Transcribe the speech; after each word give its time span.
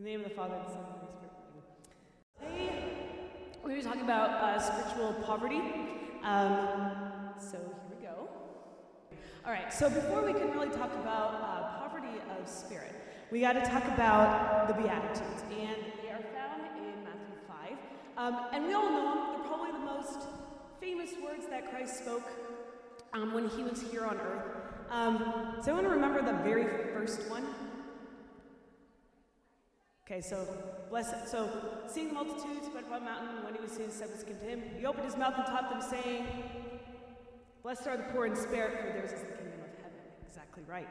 In 0.00 0.04
the 0.04 0.10
name 0.12 0.24
of 0.24 0.30
the 0.30 0.34
Father, 0.34 0.54
and 0.54 0.64
the 0.64 0.70
Son, 0.70 0.78
and 0.78 0.94
the 0.94 0.98
Holy 0.98 1.62
Spirit. 1.76 2.56
Today, 2.56 2.72
we 3.62 3.74
were 3.74 3.82
talking 3.82 4.00
about 4.00 4.30
uh, 4.30 4.58
spiritual 4.58 5.12
poverty. 5.26 5.60
Um, 6.24 7.34
so 7.38 7.58
here 7.58 7.98
we 7.98 8.06
go. 8.06 8.30
All 9.44 9.52
right, 9.52 9.70
so 9.70 9.90
before 9.90 10.24
we 10.24 10.32
can 10.32 10.52
really 10.52 10.70
talk 10.70 10.90
about 10.94 11.34
uh, 11.34 11.86
poverty 11.86 12.16
of 12.30 12.48
spirit, 12.48 12.94
we 13.30 13.42
got 13.42 13.52
to 13.52 13.60
talk 13.60 13.84
about 13.88 14.68
the 14.68 14.72
Beatitudes. 14.72 15.44
And 15.50 15.76
they 16.02 16.08
are 16.08 16.24
found 16.32 16.62
in 16.78 17.04
Matthew 17.04 17.36
5. 17.46 17.76
Um, 18.16 18.46
and 18.54 18.66
we 18.66 18.72
all 18.72 18.88
know 18.88 19.04
them. 19.04 19.34
They're 19.34 19.48
probably 19.48 19.72
the 19.72 19.84
most 19.84 20.28
famous 20.80 21.10
words 21.22 21.46
that 21.50 21.70
Christ 21.70 21.98
spoke 21.98 22.26
um, 23.12 23.34
when 23.34 23.50
he 23.50 23.62
was 23.62 23.82
here 23.82 24.06
on 24.06 24.16
earth. 24.16 24.46
Um, 24.90 25.56
so 25.62 25.72
I 25.72 25.74
want 25.74 25.84
to 25.84 25.92
remember 25.92 26.22
the 26.22 26.38
very 26.42 26.94
first 26.94 27.28
one. 27.28 27.44
Okay, 30.10 30.20
so 30.20 30.44
bless. 30.88 31.30
So 31.30 31.48
seeing 31.86 32.08
the 32.08 32.14
multitudes 32.14 32.68
went 32.74 32.88
a 32.88 32.98
mountain 32.98 33.44
when 33.44 33.54
he 33.54 33.60
was 33.60 33.70
seated, 33.70 33.92
said 33.92 34.10
was 34.10 34.24
to 34.24 34.32
him. 34.44 34.60
He 34.76 34.84
opened 34.84 35.04
his 35.04 35.16
mouth 35.16 35.34
and 35.36 35.46
taught 35.46 35.70
them, 35.70 35.80
saying, 35.80 36.26
"Blessed 37.62 37.86
are 37.86 37.96
the 37.96 38.02
poor 38.02 38.26
in 38.26 38.34
spirit, 38.34 38.76
for 38.80 38.86
theirs 38.86 39.12
is 39.12 39.20
the 39.20 39.26
kingdom 39.26 39.60
of 39.60 39.76
heaven." 39.76 40.00
Exactly 40.26 40.64
right. 40.66 40.88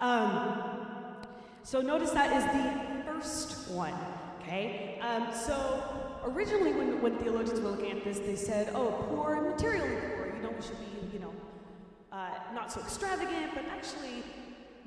Um, 0.00 1.16
so 1.64 1.80
notice 1.80 2.10
that 2.10 2.32
is 2.36 2.44
the 2.44 3.12
first 3.12 3.72
one. 3.72 3.94
Okay. 4.40 5.00
Um, 5.00 5.34
so 5.34 5.82
originally, 6.22 6.72
when, 6.72 7.02
when 7.02 7.18
theologians 7.18 7.58
were 7.60 7.70
looking 7.70 7.90
at 7.90 8.04
this, 8.04 8.20
they 8.20 8.36
said, 8.36 8.70
"Oh, 8.72 9.04
poor 9.08 9.34
and 9.34 9.48
materially 9.48 9.96
poor. 10.14 10.32
You 10.36 10.42
know, 10.44 10.50
we 10.50 10.62
should 10.62 10.78
be, 10.78 11.12
you 11.12 11.18
know, 11.18 11.34
uh, 12.12 12.30
not 12.54 12.70
so 12.70 12.78
extravagant." 12.82 13.52
But 13.52 13.64
actually, 13.64 14.22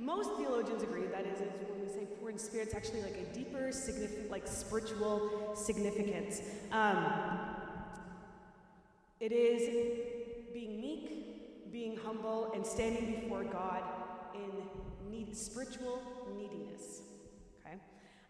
most 0.04 0.32
theologians 0.38 0.84
agree 0.84 1.08
that 1.08 1.26
is, 1.26 1.40
is 1.40 1.70
when 1.70 1.82
we 1.82 1.88
say 1.88 2.08
poor 2.20 2.30
in 2.30 2.38
spirit, 2.38 2.68
it's 2.68 2.76
actually 2.76 3.02
like 3.02 3.16
a 3.18 3.34
deeper, 3.34 3.72
significant, 3.72 4.30
like 4.30 4.48
spiritual 4.48 5.56
significance. 5.56 6.42
Um, 6.72 7.06
it 9.20 9.32
is 9.32 10.54
being 10.54 10.82
meek, 10.82 11.72
being 11.72 11.98
humble, 11.98 12.52
and 12.54 12.66
standing 12.66 13.22
before 13.22 13.46
God 13.46 13.84
in 14.36 15.10
need, 15.10 15.36
spiritual 15.36 16.02
neediness. 16.36 17.02
Okay, 17.62 17.78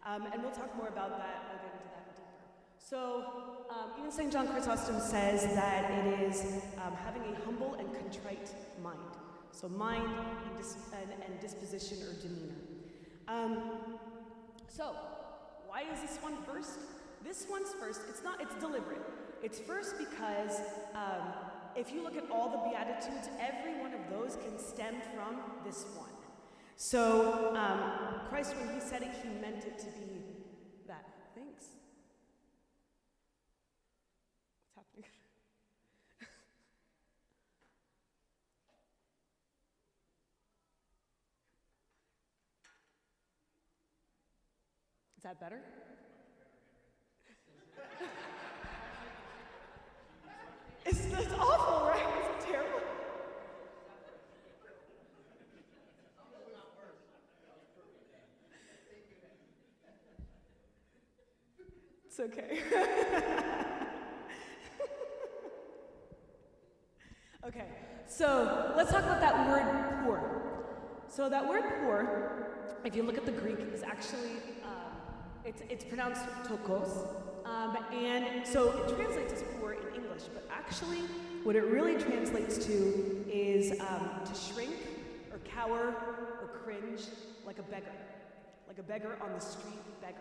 um, 0.05 0.27
and 0.31 0.43
we'll 0.43 0.51
talk 0.51 0.75
more 0.77 0.89
about 0.89 1.17
that. 1.17 1.43
We'll 1.49 1.57
get 1.57 1.73
into 1.73 1.87
that 1.95 2.15
deeper. 2.15 2.29
So, 2.77 3.65
um, 3.71 3.93
even 3.97 4.11
St. 4.11 4.31
John 4.31 4.47
Chrysostom 4.47 4.99
says 4.99 5.43
that 5.55 5.89
it 5.89 6.29
is 6.29 6.61
um, 6.85 6.93
having 7.03 7.23
a 7.23 7.45
humble 7.45 7.73
and 7.75 7.91
contrite 7.95 8.53
mind. 8.83 8.99
So, 9.63 9.69
mind 9.69 10.03
and, 10.03 10.57
dis- 10.57 10.75
and, 10.91 11.09
and 11.23 11.39
disposition 11.39 11.99
or 11.99 12.11
demeanor. 12.21 12.59
Um, 13.29 13.71
so, 14.67 14.93
why 15.67 15.83
is 15.83 16.01
this 16.01 16.17
one 16.21 16.35
first? 16.43 16.79
This 17.23 17.45
one's 17.49 17.69
first. 17.79 18.01
It's 18.09 18.21
not. 18.21 18.41
It's 18.41 18.53
deliberate. 18.55 18.99
It's 19.41 19.59
first 19.59 19.97
because 19.97 20.59
um, 20.93 21.31
if 21.77 21.93
you 21.93 22.03
look 22.03 22.17
at 22.17 22.29
all 22.29 22.49
the 22.49 22.69
beatitudes, 22.69 23.29
every 23.39 23.79
one 23.79 23.93
of 23.93 24.01
those 24.09 24.35
can 24.35 24.59
stem 24.59 24.95
from 25.15 25.37
this 25.63 25.85
one. 25.95 26.09
So, 26.75 27.55
um, 27.55 28.19
Christ, 28.27 28.57
when 28.57 28.75
he 28.75 28.81
said 28.81 29.01
it, 29.01 29.11
he 29.23 29.29
meant 29.39 29.63
it 29.63 29.79
to 29.79 29.85
be 29.85 30.25
that. 30.87 31.05
Thanks. 31.35 31.67
What's 34.73 34.89
happening? 34.89 35.09
Is 45.23 45.29
that 45.29 45.39
better? 45.39 45.55
it's, 50.85 50.99
it's 50.99 51.33
awful, 51.39 51.87
right? 51.87 52.03
It's 52.35 52.45
terrible. 52.45 52.81
It's 62.05 62.19
okay. 62.19 62.59
okay, 67.47 67.67
so 68.07 68.73
let's 68.75 68.91
talk 68.91 69.03
about 69.03 69.21
that 69.21 69.47
word 69.47 69.63
poor. 70.03 70.41
So 71.07 71.29
that 71.29 71.47
word 71.47 71.63
poor, 71.79 72.75
if 72.83 72.93
you 72.93 73.03
look 73.03 73.17
at 73.17 73.25
the 73.25 73.31
Greek, 73.31 73.59
is 73.73 73.83
actually 73.83 74.31
um, 74.65 74.82
it's, 75.45 75.61
it's 75.69 75.83
pronounced 75.83 76.21
tokos, 76.43 77.07
um, 77.45 77.77
and 77.93 78.45
so 78.45 78.71
it 78.71 78.95
translates 78.95 79.33
as 79.33 79.43
poor 79.59 79.73
in 79.73 79.95
English, 79.95 80.23
but 80.33 80.47
actually, 80.51 80.99
what 81.43 81.55
it 81.55 81.65
really 81.65 82.01
translates 82.01 82.65
to 82.65 83.25
is 83.31 83.79
um, 83.81 84.09
to 84.25 84.33
shrink 84.33 84.75
or 85.31 85.39
cower 85.39 85.95
or 86.41 86.49
cringe 86.63 87.01
like 87.45 87.59
a 87.59 87.63
beggar, 87.63 87.91
like 88.67 88.79
a 88.79 88.83
beggar 88.83 89.17
on 89.21 89.33
the 89.33 89.39
street 89.39 90.01
beggar. 90.01 90.17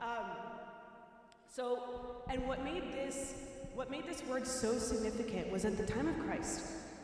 Um, 0.00 0.30
so, 1.48 2.22
and 2.30 2.46
what 2.46 2.62
made 2.64 2.92
this 2.92 3.34
what 3.74 3.90
made 3.90 4.06
this 4.06 4.22
word 4.24 4.46
so 4.46 4.78
significant 4.78 5.50
was 5.50 5.64
at 5.64 5.78
the 5.78 5.86
time 5.86 6.06
of 6.06 6.18
Christ, 6.26 6.60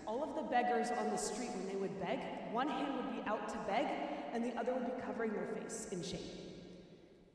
all 0.06 0.22
of 0.22 0.34
the 0.36 0.42
beggars 0.42 0.88
on 0.98 1.10
the 1.10 1.16
street 1.16 1.50
when 1.56 1.66
they 1.66 1.76
would 1.76 1.98
beg, 2.00 2.19
one 2.52 2.69
hand 2.69 2.94
would 2.94 3.10
be 3.10 3.28
out 3.28 3.48
to 3.48 3.56
beg, 3.66 3.86
and 4.34 4.44
the 4.44 4.54
other 4.58 4.75
would 4.75 4.84
be 4.84 5.02
covering 5.02 5.32
their 5.32 5.46
face 5.46 5.88
in 5.90 6.02
shame. 6.02 6.47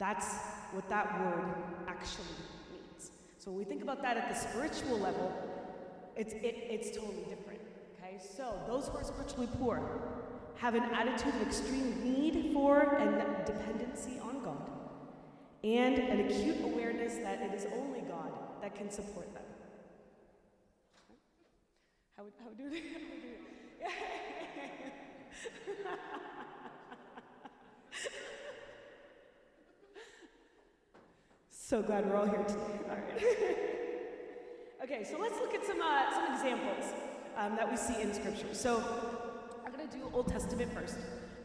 That's 0.03 0.35
what 0.73 0.89
that 0.89 1.17
word 1.21 1.45
actually 1.87 2.25
means. 2.69 3.11
So 3.39 3.51
when 3.51 3.59
we 3.59 3.63
think 3.63 3.81
about 3.81 4.01
that 4.01 4.17
at 4.17 4.27
the 4.27 4.35
spiritual 4.35 4.99
level, 4.99 5.31
it's, 6.17 6.33
it, 6.33 6.57
it's 6.69 6.89
totally 6.89 7.23
different. 7.29 7.61
Okay, 7.95 8.19
so 8.35 8.53
those 8.67 8.89
who 8.89 8.97
are 8.97 9.03
spiritually 9.05 9.47
poor 9.57 9.81
have 10.57 10.75
an 10.75 10.83
attitude 10.83 11.33
of 11.35 11.47
extreme 11.47 12.03
need 12.03 12.51
for 12.51 12.97
and 12.97 13.45
dependency 13.45 14.19
on 14.19 14.43
God, 14.43 14.69
and 15.63 15.97
an 15.97 16.29
acute 16.29 16.57
awareness 16.65 17.15
that 17.19 17.39
it 17.39 17.53
is 17.53 17.65
only 17.73 18.01
God 18.01 18.33
that 18.61 18.75
can 18.75 18.91
support 18.91 19.33
them. 19.33 19.43
How, 22.17 22.25
would, 22.25 22.33
how 22.41 22.49
would 22.49 22.57
do 22.57 22.69
they? 22.69 22.75
How 22.75 22.99
do 22.99 23.21
they? 25.85 25.87
so 31.73 31.81
glad 31.81 32.07
we're 32.07 32.15
all 32.15 32.27
here 32.27 32.43
today. 32.43 32.59
All 32.87 32.95
right. 32.95 33.57
okay, 34.83 35.03
so 35.03 35.17
let's 35.17 35.39
look 35.39 35.55
at 35.55 35.65
some 35.65 35.81
uh, 35.81 36.13
some 36.13 36.31
examples 36.31 36.93
um, 37.35 37.55
that 37.55 37.67
we 37.67 37.75
see 37.75 37.99
in 37.99 38.13
Scripture. 38.13 38.53
So 38.53 38.77
I'm 39.65 39.73
going 39.73 39.89
to 39.89 39.97
do 39.97 40.03
Old 40.13 40.27
Testament 40.27 40.71
first. 40.71 40.97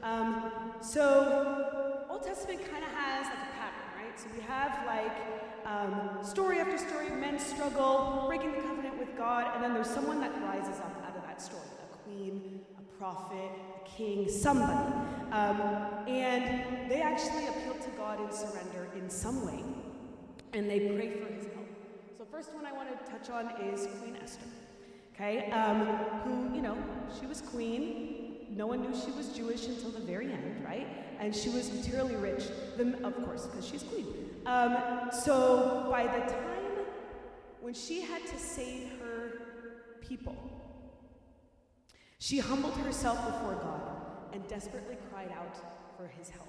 Um, 0.03 0.53
so 0.83 2.05
Old 2.11 2.25
Testament 2.25 2.61
kind 2.71 2.85
of 2.85 2.91
has 2.91 3.25
like 3.25 3.39
a 3.39 3.53
pattern, 3.57 3.89
right? 3.97 4.21
So 4.21 4.27
we 4.37 4.43
have 4.43 4.85
like 4.85 5.17
um, 5.65 6.23
story 6.23 6.59
after 6.59 6.77
story, 6.77 7.09
men 7.09 7.39
struggle, 7.39 8.25
breaking 8.27 8.53
the 8.53 8.61
covenant 8.61 8.99
with 8.99 9.17
God, 9.17 9.55
and 9.55 9.65
then 9.65 9.73
there's 9.73 9.89
someone 9.89 10.21
that 10.21 10.33
rises 10.43 10.79
up 10.81 10.95
out 11.07 11.17
of 11.17 11.23
that 11.23 11.41
story 11.41 11.63
a 11.91 11.97
queen, 12.05 12.61
a 12.77 12.99
prophet, 12.99 13.51
a 13.83 13.89
king, 13.89 14.29
somebody. 14.29 14.93
Um, 15.33 15.59
and 16.07 16.91
they 16.91 17.01
actually 17.01 17.47
appeal 17.47 17.77
to 17.83 17.91
God 17.97 18.21
in 18.21 18.31
surrender 18.31 18.89
in 18.95 19.09
some 19.09 19.47
way, 19.47 19.65
and 20.53 20.69
they 20.71 20.81
pray 20.81 21.11
for 21.11 21.33
his 21.33 21.45
help. 21.45 21.67
So, 22.17 22.25
first 22.31 22.55
one 22.55 22.67
I 22.67 22.73
want 22.73 22.89
to 22.89 23.11
touch 23.11 23.31
on 23.31 23.51
is 23.63 23.87
Queen 24.01 24.17
Esther. 24.23 24.47
Okay, 25.15 25.51
um, 25.51 25.87
who, 26.25 26.55
you 26.55 26.63
know, 26.63 26.77
she 27.19 27.27
was 27.27 27.41
queen. 27.41 28.47
No 28.51 28.69
one 28.69 28.83
knew 28.83 28.95
she 28.95 29.11
was 29.11 29.29
Jewish 29.29 29.67
until 29.67 29.91
the 29.91 30.01
very 30.01 30.33
end, 30.33 30.65
right? 30.65 30.87
And 31.19 31.35
she 31.35 31.51
was 31.51 31.73
materially 31.73 32.15
rich, 32.15 32.45
the, 32.77 33.05
of 33.05 33.17
course, 33.25 33.47
because 33.47 33.67
she's 33.67 33.83
queen. 33.83 34.07
Um, 34.47 35.11
so 35.13 35.89
by 35.91 36.05
the 36.05 36.33
time 36.33 36.87
when 37.61 37.75
she 37.75 38.01
had 38.01 38.25
to 38.27 38.39
save 38.39 38.91
her 39.01 39.33
people, 40.01 40.37
she 42.21 42.39
humbled 42.39 42.77
herself 42.77 43.17
before 43.27 43.55
God 43.55 43.81
and 44.33 44.47
desperately 44.49 44.97
cried 45.11 45.33
out 45.33 45.57
for 45.97 46.07
his 46.07 46.31
help. 46.31 46.49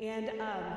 And 0.00 0.30
um, 0.40 0.74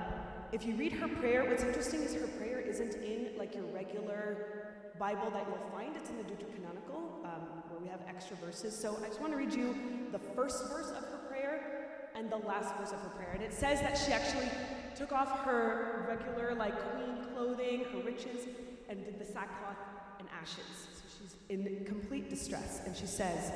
if 0.52 0.66
you 0.66 0.76
read 0.76 0.94
her 0.94 1.08
prayer, 1.08 1.46
what's 1.46 1.64
interesting 1.64 2.02
is 2.02 2.14
her 2.14 2.28
prayer 2.40 2.60
isn't 2.60 2.96
in 2.96 3.30
like 3.38 3.56
your 3.56 3.66
regular 3.66 4.66
Bible 5.00 5.30
that 5.32 5.46
you'll 5.48 5.70
find. 5.72 5.96
It's 5.96 6.10
in 6.10 6.18
the 6.18 6.24
Deuterocanonical, 6.24 7.26
um, 7.26 7.42
where 7.70 7.80
we 7.82 7.88
have 7.88 8.00
extra 8.08 8.38
verses. 8.38 8.78
So 8.78 8.98
I 9.04 9.08
just 9.08 9.20
want 9.20 9.34
to 9.34 9.38
read 9.38 9.54
you 9.54 9.76
the 10.12 10.20
first 10.36 10.64
verse 10.70 10.90
of 10.92 11.04
her 11.04 11.20
prayer 11.28 11.88
and 12.16 12.32
the 12.32 12.38
last 12.38 12.76
verse 12.78 12.92
of 12.92 13.00
her 13.02 13.10
prayer. 13.10 13.32
And 13.34 13.44
it 13.44 13.54
says 13.54 13.82
that 13.82 13.98
she 13.98 14.14
actually 14.14 14.50
took 14.96 15.12
off 15.12 15.44
her 15.44 16.06
regular, 16.08 16.56
like, 16.56 16.74
queen 16.94 17.26
clothing, 17.34 17.84
her 17.92 18.00
riches, 18.00 18.48
and 18.88 19.04
did 19.04 19.20
the 19.20 19.26
sackcloth 19.26 19.76
and 20.20 20.28
ashes. 20.42 20.64
So 20.74 21.04
she's 21.20 21.36
in 21.50 21.84
complete 21.86 22.30
distress. 22.30 22.82
And 22.86 22.96
she 22.96 23.06
says, 23.06 23.52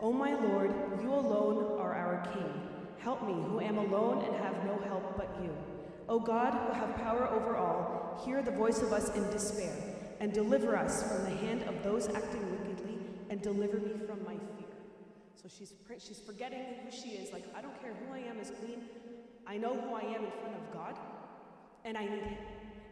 O 0.00 0.12
my 0.12 0.34
Lord, 0.34 0.72
you 1.02 1.12
alone 1.12 1.80
are 1.80 1.94
our 1.94 2.32
King. 2.32 2.62
Help 2.98 3.26
me, 3.26 3.32
who 3.32 3.60
am 3.60 3.78
alone 3.78 4.24
and 4.24 4.36
have 4.36 4.64
no 4.64 4.78
help 4.86 5.16
but 5.16 5.28
you. 5.42 5.50
O 6.08 6.20
God, 6.20 6.52
who 6.52 6.72
have 6.72 6.96
power 6.96 7.28
over 7.28 7.56
all, 7.56 8.22
hear 8.24 8.42
the 8.42 8.50
voice 8.50 8.80
of 8.80 8.92
us 8.92 9.14
in 9.16 9.28
despair, 9.30 9.74
and 10.20 10.32
deliver 10.32 10.76
us 10.76 11.02
from 11.02 11.24
the 11.24 11.36
hand 11.38 11.62
of 11.64 11.82
those 11.82 12.08
acting 12.08 12.50
wickedly, 12.50 12.98
and 13.28 13.42
deliver 13.42 13.78
me 13.78 13.92
from 14.06 14.24
my 14.24 14.34
fear. 14.34 14.68
So 15.34 15.48
she's, 15.48 15.74
she's 15.98 16.20
forgetting 16.20 16.62
who 16.84 16.90
she 16.90 17.10
is. 17.10 17.32
Like, 17.32 17.44
I 17.56 17.60
don't 17.60 17.80
care 17.82 17.92
who 17.92 18.14
I 18.14 18.18
am 18.18 18.38
as 18.40 18.50
queen, 18.50 18.82
I 19.46 19.56
know 19.56 19.74
who 19.74 19.94
I 19.94 20.02
am 20.02 20.24
in 20.24 20.30
front 20.30 20.54
of 20.54 20.72
God, 20.72 20.96
and 21.84 21.96
I 21.96 22.04
need 22.04 22.22
Him. 22.22 22.38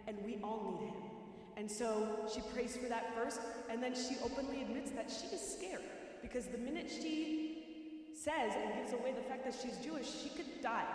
And 0.06 0.18
we 0.24 0.38
all 0.42 0.78
need 0.80 0.88
Him. 0.88 1.10
And 1.56 1.70
so 1.70 2.26
she 2.32 2.40
prays 2.52 2.76
for 2.76 2.88
that 2.88 3.14
first, 3.14 3.40
and 3.70 3.82
then 3.82 3.94
she 3.94 4.16
openly 4.24 4.62
admits 4.62 4.90
that 4.90 5.10
she 5.10 5.34
is 5.34 5.40
scared 5.40 5.82
because 6.20 6.46
the 6.46 6.58
minute 6.58 6.90
she 6.90 8.12
says 8.14 8.52
and 8.56 8.74
gives 8.74 8.92
away 8.92 9.12
the 9.12 9.22
fact 9.28 9.44
that 9.44 9.54
she's 9.54 9.76
Jewish, 9.78 10.08
she 10.22 10.30
could 10.30 10.62
die, 10.62 10.86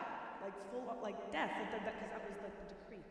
like 0.42 0.54
full, 0.72 0.98
like 1.02 1.32
death, 1.32 1.52
because 1.60 1.86
that, 1.86 1.96
was 2.44 2.54
the 2.64 2.74
decree. 2.74 3.04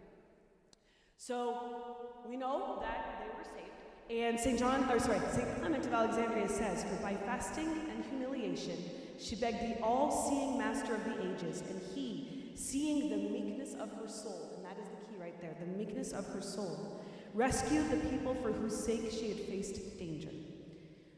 So 1.17 1.97
we 2.29 2.37
know 2.37 2.79
that 2.81 3.21
they 3.21 3.29
were 3.37 3.45
saved. 3.45 3.75
And 4.11 4.39
St. 4.39 4.59
John, 4.59 4.91
or 4.91 4.99
sorry, 4.99 5.21
St. 5.31 5.59
Clement 5.59 5.85
of 5.87 5.93
Alexandria 5.93 6.49
says, 6.49 6.85
For 6.85 7.03
by 7.03 7.15
fasting 7.15 7.69
and 7.91 8.05
humiliation 8.05 8.77
she 9.19 9.35
begged 9.35 9.61
the 9.61 9.83
all 9.83 10.11
seeing 10.29 10.59
Master 10.59 10.95
of 10.95 11.05
the 11.05 11.35
ages, 11.35 11.63
and 11.69 11.81
he, 11.95 12.53
seeing 12.55 13.11
the 13.11 13.17
meekness 13.17 13.75
of 13.75 13.91
her 14.01 14.09
soul, 14.09 14.53
and 14.57 14.65
that 14.65 14.79
is 14.79 14.89
the 14.89 14.97
key 15.07 15.21
right 15.21 15.39
there, 15.41 15.57
the 15.59 15.67
meekness 15.67 16.13
of 16.13 16.25
her 16.29 16.41
soul, 16.41 17.03
rescued 17.35 17.91
the 17.91 17.97
people 18.09 18.35
for 18.37 18.53
whose 18.53 18.77
sake 18.77 19.11
she 19.11 19.29
had 19.29 19.41
faced 19.41 19.99
danger. 19.99 20.31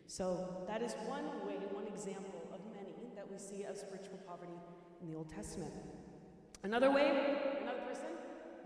So 0.07 0.65
that 0.67 0.83
is 0.83 0.95
one 1.07 1.25
way, 1.47 1.57
one 1.73 1.87
example 1.87 2.43
of 2.53 2.61
many 2.75 3.15
that 3.15 3.31
we 3.31 3.39
see 3.39 3.65
of 3.65 3.77
spiritual 3.77 4.19
poverty 4.27 4.59
in 5.03 5.11
the 5.11 5.17
Old 5.17 5.31
Testament. 5.31 5.73
Another 6.63 6.91
way, 6.91 7.09
another 7.63 7.81
person, 7.89 8.09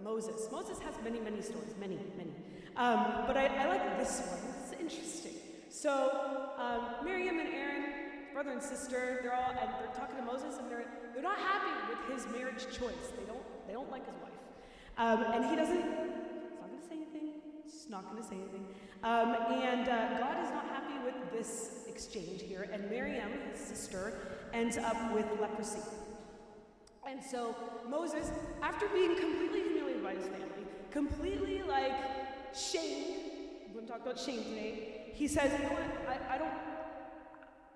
Moses. 0.02 0.48
Moses 0.50 0.80
has 0.80 0.94
many, 1.04 1.20
many 1.20 1.40
stories, 1.40 1.74
many, 1.78 1.96
many. 2.16 2.32
Um, 2.76 3.24
but 3.26 3.36
I, 3.36 3.46
I, 3.46 3.68
like 3.68 3.98
this 3.98 4.20
one. 4.26 4.40
Is 4.64 4.72
interesting. 4.80 5.34
So 5.70 6.50
um, 6.58 7.04
Miriam 7.04 7.38
and 7.38 7.48
Aaron, 7.54 7.84
brother 8.32 8.50
and 8.50 8.62
sister, 8.62 9.20
they're 9.22 9.34
all 9.34 9.50
and 9.50 9.70
they're 9.78 9.94
talking 9.94 10.16
to 10.16 10.22
Moses, 10.22 10.58
and 10.58 10.68
they're 10.68 10.86
they're 11.12 11.22
not 11.22 11.38
happy 11.38 11.70
with 11.88 12.16
his 12.16 12.26
marriage 12.32 12.66
choice. 12.66 13.12
They 13.16 13.26
don't 13.26 13.66
they 13.68 13.72
don't 13.74 13.90
like 13.92 14.04
his 14.06 14.16
wife, 14.16 14.32
um, 14.98 15.24
and 15.32 15.44
he 15.44 15.54
doesn't. 15.54 15.84
He's 15.84 16.58
not 16.58 16.70
going 16.70 16.80
to 16.80 16.88
say 16.88 16.96
anything. 16.96 17.30
He's 17.64 17.90
not 17.90 18.10
going 18.10 18.22
to 18.22 18.28
say 18.28 18.34
anything. 18.34 18.66
Um, 19.04 19.36
and 19.62 19.88
uh, 19.88 20.18
God 20.18 20.42
is 20.42 20.50
not 20.50 20.66
happy 20.66 21.04
with 21.04 21.14
this 21.30 21.84
exchange 21.86 22.42
here, 22.42 22.68
and 22.72 22.90
Miriam, 22.90 23.30
his 23.52 23.60
sister, 23.60 24.14
ends 24.52 24.78
up 24.78 25.12
with 25.12 25.26
leprosy. 25.40 25.78
And 27.14 27.22
so 27.22 27.54
Moses, 27.88 28.28
after 28.60 28.88
being 28.88 29.14
completely 29.14 29.62
humiliated 29.62 30.02
by 30.02 30.14
his 30.14 30.24
family, 30.24 30.66
completely 30.90 31.62
like 31.62 31.92
shamed, 32.52 33.22
we're 33.68 33.74
going 33.74 33.86
to 33.86 33.92
talk 33.92 34.02
about 34.02 34.18
shame 34.18 34.42
today, 34.42 35.12
he 35.14 35.28
says, 35.28 35.52
you 35.52 35.64
know 35.64 35.74
what, 35.74 36.08
I, 36.08 36.34
I 36.34 36.38
don't, 36.38 36.52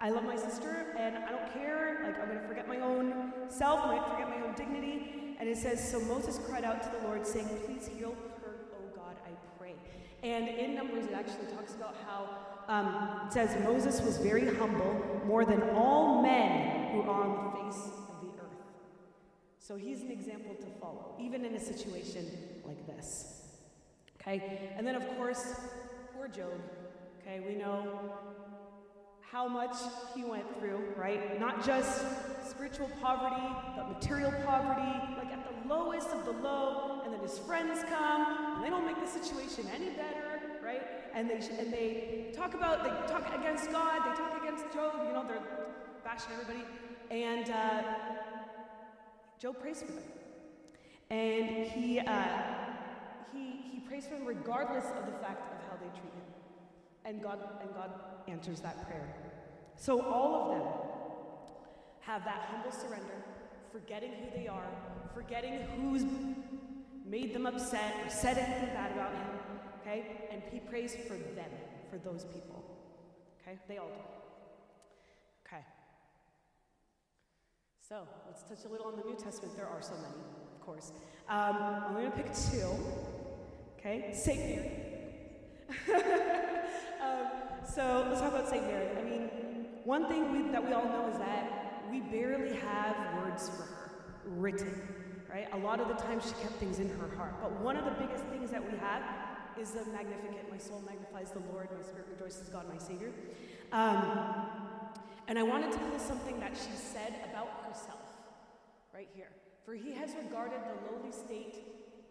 I 0.01 0.11
love 0.11 0.25
my 0.25 0.35
sister 0.35 0.93
and 0.99 1.19
I 1.19 1.31
don't 1.31 1.53
care, 1.53 2.01
like 2.03 2.19
I'm 2.21 2.27
going 2.27 2.41
to 2.41 2.49
forget 2.49 2.67
my 2.67 2.81
own 2.81 3.33
self, 3.49 3.79
I'm 3.85 3.91
going 3.91 4.03
to 4.03 4.11
forget 4.11 4.29
my 4.29 4.45
own 4.45 4.55
dignity. 4.55 5.37
And 5.39 5.49
it 5.49 5.57
says, 5.57 5.89
so 5.89 6.01
Moses 6.01 6.41
cried 6.49 6.65
out 6.65 6.83
to 6.83 6.91
the 6.99 7.07
Lord 7.07 7.25
saying, 7.25 7.49
please 7.65 7.89
heal 7.97 8.17
her, 8.43 8.57
oh 8.75 8.97
God, 8.97 9.15
I 9.25 9.31
pray. 9.57 9.75
And 10.25 10.49
in 10.49 10.75
Numbers, 10.75 11.05
it 11.07 11.15
actually 11.15 11.47
talks 11.55 11.77
about 11.77 11.95
how 12.05 12.29
um, 12.67 13.29
it 13.29 13.33
says 13.33 13.57
Moses 13.63 14.01
was 14.01 14.19
very 14.19 14.53
humble, 14.57 15.23
more 15.27 15.45
than 15.45 15.63
all 15.77 16.23
men 16.23 16.91
who 16.91 17.03
are 17.03 17.23
on 17.23 17.53
the 17.53 17.58
so 19.69 19.77
he's 19.77 20.01
an 20.01 20.11
example 20.11 20.55
to 20.55 20.67
follow, 20.81 21.15
even 21.21 21.45
in 21.45 21.55
a 21.55 21.61
situation 21.61 22.27
like 22.65 22.87
this. 22.87 23.43
Okay? 24.19 24.71
And 24.79 24.87
then, 24.87 24.95
of 24.95 25.07
course, 25.19 25.61
poor 26.17 26.27
Job. 26.27 26.59
Okay? 27.21 27.41
We 27.47 27.55
know 27.55 28.15
how 29.21 29.47
much 29.47 29.77
he 30.15 30.25
went 30.25 30.59
through, 30.59 30.83
right? 30.97 31.39
Not 31.39 31.67
just 31.67 32.03
spiritual 32.49 32.91
poverty, 33.03 33.47
but 33.77 33.91
material 33.91 34.33
poverty, 34.47 34.91
like 35.19 35.31
at 35.31 35.45
the 35.45 35.69
lowest 35.69 36.09
of 36.13 36.25
the 36.25 36.33
low, 36.33 37.03
and 37.05 37.13
then 37.13 37.21
his 37.21 37.39
friends 37.39 37.81
come, 37.91 38.55
and 38.55 38.65
they 38.65 38.71
don't 38.71 38.87
make 38.87 38.99
the 38.99 39.21
situation 39.21 39.67
any 39.75 39.91
better, 39.91 40.41
right? 40.65 40.81
And 41.13 41.29
they, 41.29 41.47
and 41.59 41.71
they 41.71 42.33
talk 42.35 42.55
about, 42.55 42.85
they 42.85 43.13
talk 43.13 43.39
against 43.39 43.71
God, 43.71 43.99
they 43.99 44.17
talk 44.17 44.43
against 44.43 44.65
Job, 44.73 44.95
you 45.07 45.13
know, 45.13 45.27
they're 45.29 45.43
bashing 46.03 46.33
everybody. 46.33 46.65
And 47.11 47.51
uh, 47.51 47.83
Job 49.39 49.61
prays 49.61 49.83
for 49.83 49.93
them. 49.93 50.03
And 51.11 51.67
he, 51.67 52.01
uh, 52.01 52.27
he, 53.33 53.61
he 53.73 53.81
prays 53.81 54.05
for 54.07 54.15
them 54.15 54.27
regardless 54.27 54.85
of 54.85 55.07
the 55.07 55.19
fact 55.19 55.53
of 55.53 55.71
how 55.71 55.77
they 55.77 55.89
treat 55.99 56.13
him. 56.13 56.29
And 57.05 57.23
God, 57.23 57.39
and 57.63 57.73
God 57.75 57.91
answers 58.27 58.61
that 58.61 58.87
prayer. 58.87 59.15
So 59.77 60.03
all 60.03 60.35
of 60.43 60.59
them 60.59 60.69
have 62.01 62.25
that 62.25 62.49
humble 62.51 62.73
surrender, 62.73 63.25
forgetting 63.73 64.11
who 64.11 64.39
they 64.39 64.49
are, 64.49 64.67
forgetting 65.15 65.61
who's 65.81 66.05
made 67.07 67.35
them 67.35 67.47
upset 67.47 67.95
or 68.05 68.11
said 68.11 68.39
anything 68.39 68.75
bad 68.75 68.93
about 68.93 69.13
him. 69.13 69.27
Okay? 69.81 70.29
And 70.31 70.43
he 70.51 70.59
prays 70.59 70.95
for 71.07 71.15
them, 71.15 71.51
for 71.91 71.99
those 71.99 72.25
people. 72.25 72.65
Okay? 73.41 73.59
They 73.69 73.79
all 73.79 73.89
do. 73.89 73.95
Okay. 75.47 75.65
So 77.89 78.07
let's 78.27 78.43
touch 78.43 78.69
a 78.69 78.69
little 78.71 78.89
on 78.89 78.97
the 78.97 79.03
New 79.03 79.17
Testament. 79.17 79.57
There 79.57 79.67
are 79.67 79.81
so 79.81 79.95
many, 79.95 80.21
of 80.55 80.61
course. 80.61 80.93
Um, 81.27 81.57
I'm 81.87 81.95
going 81.95 82.11
to 82.11 82.15
pick 82.19 82.27
two. 82.35 82.69
Okay, 83.79 84.13
Saint 84.13 84.41
Mary. 84.41 84.71
um, 87.03 87.29
so 87.65 88.05
let's 88.07 88.21
talk 88.21 88.35
about 88.35 88.47
Saint 88.47 88.67
Mary. 88.67 88.89
I 88.95 89.03
mean, 89.03 89.31
one 89.85 90.07
thing 90.07 90.31
we, 90.31 90.53
that 90.53 90.63
we 90.63 90.75
all 90.75 90.85
know 90.85 91.09
is 91.11 91.19
that 91.19 91.85
we 91.91 92.01
barely 92.01 92.57
have 92.57 92.95
words 93.23 93.49
for 93.49 93.63
her 93.63 93.91
written. 94.27 94.83
Right? 95.31 95.49
A 95.55 95.59
lot 95.59 95.81
of 95.81 95.89
the 95.89 95.95
time 95.95 96.21
she 96.21 96.33
kept 96.43 96.57
things 96.61 96.81
in 96.81 96.91
her 96.91 97.09
heart. 97.17 97.41
But 97.41 97.53
one 97.53 97.79
of 97.79 97.87
the 97.87 97.93
biggest 97.93 98.25
things 98.25 98.51
that 98.51 98.71
we 98.71 98.77
have 98.77 99.03
is 99.59 99.71
the 99.71 99.87
Magnificat. 99.87 100.51
My 100.51 100.59
soul 100.59 100.85
magnifies 100.87 101.31
the 101.31 101.41
Lord. 101.55 101.69
My 101.75 101.83
spirit 101.83 102.07
rejoices 102.13 102.51
God, 102.51 102.67
my 102.69 102.77
Savior. 102.77 103.13
Um, 103.73 104.68
and 105.29 105.39
I 105.39 105.43
wanted 105.43 105.71
to 105.73 105.79
pull 105.79 105.99
something 105.99 106.41
that 106.41 106.53
she 106.55 106.75
said 106.75 107.15
about 107.31 107.49
herself 107.69 108.01
right 108.95 109.09
here. 109.15 109.29
For 109.65 109.75
he 109.75 109.93
has 109.93 110.15
regarded 110.25 110.61
the 110.61 110.91
lowly 110.91 111.13
state 111.13 111.63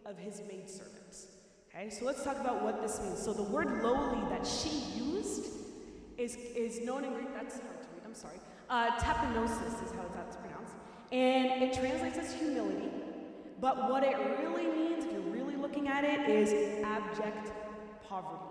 of 0.06 0.16
his 0.16 0.40
maidservants. 0.48 1.26
Okay, 1.68 1.90
so 1.90 2.04
let's 2.04 2.22
talk 2.22 2.40
about 2.40 2.62
what 2.62 2.80
this 2.80 3.00
means. 3.00 3.20
So 3.20 3.32
the 3.32 3.42
word 3.42 3.82
lowly 3.82 4.20
that 4.30 4.46
she 4.46 4.70
used 4.96 5.46
is, 6.16 6.36
is 6.36 6.80
known 6.80 7.04
in 7.04 7.12
Greek, 7.12 7.34
that's 7.34 7.54
hard 7.54 7.82
to 7.82 7.88
read, 7.94 8.02
I'm 8.06 8.14
sorry. 8.14 8.38
Uh, 8.70 8.96
is 8.96 9.02
how 9.02 10.04
that's 10.14 10.36
pronounced. 10.36 10.74
And 11.10 11.62
it 11.62 11.72
translates 11.72 12.18
as 12.18 12.32
humility. 12.34 12.90
But 13.60 13.90
what 13.90 14.04
it 14.04 14.16
really 14.40 14.66
means, 14.66 15.04
if 15.04 15.12
you're 15.12 15.20
really 15.20 15.56
looking 15.56 15.88
at 15.88 16.04
it, 16.04 16.28
is 16.30 16.84
abject 16.84 17.50
poverty. 18.08 18.44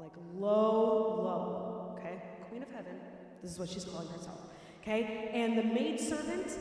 Like 0.00 0.12
low, 0.34 1.22
low. 1.22 1.96
Okay? 1.98 2.22
Queen 2.48 2.62
of 2.62 2.70
heaven, 2.70 2.96
this 3.42 3.52
is 3.52 3.58
what 3.58 3.68
she's 3.68 3.84
calling 3.84 4.08
herself. 4.08 4.40
Okay? 4.82 5.30
And 5.32 5.56
the 5.56 5.64
maidservant 5.64 6.56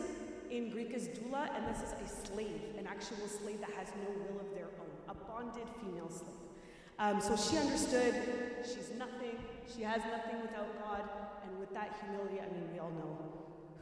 in 0.50 0.70
Greek 0.70 0.92
is 0.94 1.08
doula, 1.10 1.50
and 1.56 1.68
this 1.68 1.84
is 1.84 1.94
a 1.94 2.28
slave, 2.28 2.62
an 2.78 2.88
actual 2.88 3.28
slave 3.28 3.60
that 3.62 3.72
has 3.72 3.88
no 4.04 4.10
will 4.10 4.40
of 4.40 4.54
their 4.56 4.70
own, 4.80 4.92
a 5.08 5.14
bonded 5.14 5.68
female 5.82 6.10
slave. 6.10 6.36
Um, 6.98 7.22
so 7.22 7.38
she 7.38 7.58
understood 7.58 8.14
she's 8.64 8.92
nothing, 8.98 9.38
she 9.74 9.84
has 9.84 10.02
nothing 10.12 10.42
without 10.42 10.68
God, 10.84 11.04
and 11.46 11.58
with 11.60 11.74
that 11.74 11.96
humility, 12.04 12.40
I 12.42 12.52
mean, 12.54 12.68
we 12.74 12.80
all 12.80 12.92
know 12.92 13.18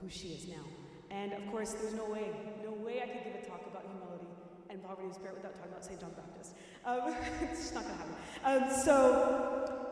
who 0.02 0.10
she 0.10 0.30
is 0.30 0.48
now. 0.48 0.64
And 1.10 1.34
of 1.34 1.48
course, 1.50 1.74
there's 1.74 1.94
no 1.94 2.06
way, 2.06 2.30
no 2.64 2.72
way 2.72 3.02
I 3.02 3.08
could 3.08 3.24
give 3.24 3.42
a 3.42 3.46
talk 3.48 3.66
about 3.66 3.86
humility 3.90 4.28
and 4.70 4.84
poverty 4.84 5.08
of 5.08 5.16
spirit 5.16 5.38
without 5.38 5.56
talking 5.56 5.72
about 5.72 5.86
St. 5.86 6.00
John 6.00 6.12
Baptist. 6.12 6.54
Um, 6.86 7.16
it's 7.50 7.62
just 7.62 7.74
not 7.74 7.86
going 7.86 7.98
to 7.98 8.04
happen. 8.04 8.70
Um, 8.70 8.84
so 8.84 9.87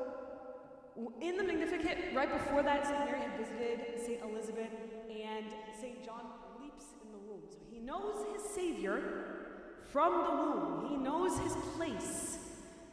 in 1.22 1.38
the 1.38 1.44
Magnificat, 1.44 2.16
right 2.16 2.32
before 2.32 2.64
that, 2.64 2.86
St. 2.86 3.00
Mary 3.06 3.20
had 3.20 3.38
visited 3.38 4.00
St. 4.00 4.22
Elizabeth, 4.24 4.70
and 5.10 5.46
St. 5.80 6.04
John 6.06 6.24
leaps 6.62 6.86
in 7.04 7.12
the 7.12 7.18
womb. 7.18 7.42
So 7.50 7.58
he 7.70 7.80
knows 7.80 8.26
his 8.34 8.50
Savior 8.54 9.02
from 9.92 10.14
the 10.14 10.32
womb. 10.32 10.90
He 10.90 10.98
knows 10.98 11.38
his 11.40 11.54
place, 11.76 12.38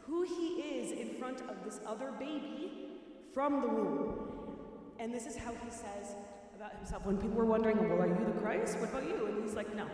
who 0.01 0.23
he 0.23 0.61
is 0.61 0.91
in 0.91 1.15
front 1.17 1.41
of 1.41 1.63
this 1.63 1.79
other 1.85 2.11
baby 2.19 2.89
from 3.33 3.61
the 3.61 3.67
womb. 3.67 4.29
And 4.99 5.13
this 5.13 5.25
is 5.25 5.35
how 5.35 5.51
he 5.51 5.69
says 5.69 6.15
about 6.55 6.75
himself. 6.75 7.05
When 7.05 7.17
people 7.17 7.37
were 7.37 7.45
wondering, 7.45 7.77
well, 7.89 8.01
are 8.01 8.07
you 8.07 8.25
the 8.25 8.39
Christ? 8.41 8.79
What 8.79 8.89
about 8.89 9.07
you? 9.07 9.27
And 9.27 9.43
he's 9.43 9.55
like, 9.55 9.73
no. 9.75 9.85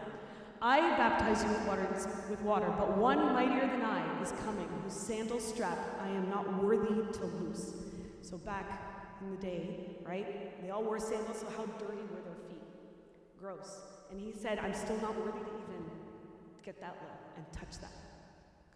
I 0.62 0.82
baptize 0.98 1.42
you 1.44 1.50
with 1.50 1.66
water, 1.66 1.88
with 2.30 2.42
water, 2.42 2.74
but 2.78 2.98
one 2.98 3.34
mightier 3.34 3.66
than 3.66 3.82
I 3.82 4.22
is 4.22 4.34
coming, 4.44 4.68
whose 4.84 4.94
sandal 4.94 5.40
strap 5.40 5.78
I 6.02 6.10
am 6.10 6.30
not 6.30 6.62
worthy 6.62 7.14
to 7.20 7.26
loose. 7.26 7.74
So 8.30 8.38
back 8.38 9.18
in 9.22 9.32
the 9.32 9.38
day, 9.38 9.98
right? 10.06 10.62
They 10.62 10.70
all 10.70 10.84
wore 10.84 11.00
sandals, 11.00 11.40
so 11.40 11.48
how 11.58 11.66
dirty 11.80 12.04
were 12.04 12.22
their 12.22 12.36
feet? 12.48 12.62
Gross. 13.40 13.80
And 14.12 14.22
he 14.22 14.32
said, 14.32 14.60
I'm 14.60 14.76
still 14.76 14.98
not 14.98 15.18
worthy 15.18 15.40
to 15.40 15.46
even 15.46 15.90
get 16.64 16.80
that 16.80 16.96
low 17.02 17.10
and 17.38 17.46
touch 17.52 17.82
that. 17.82 17.92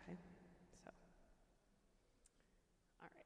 Okay? 0.10 0.18
So, 0.84 0.90
all 3.00 3.10
right. 3.14 3.26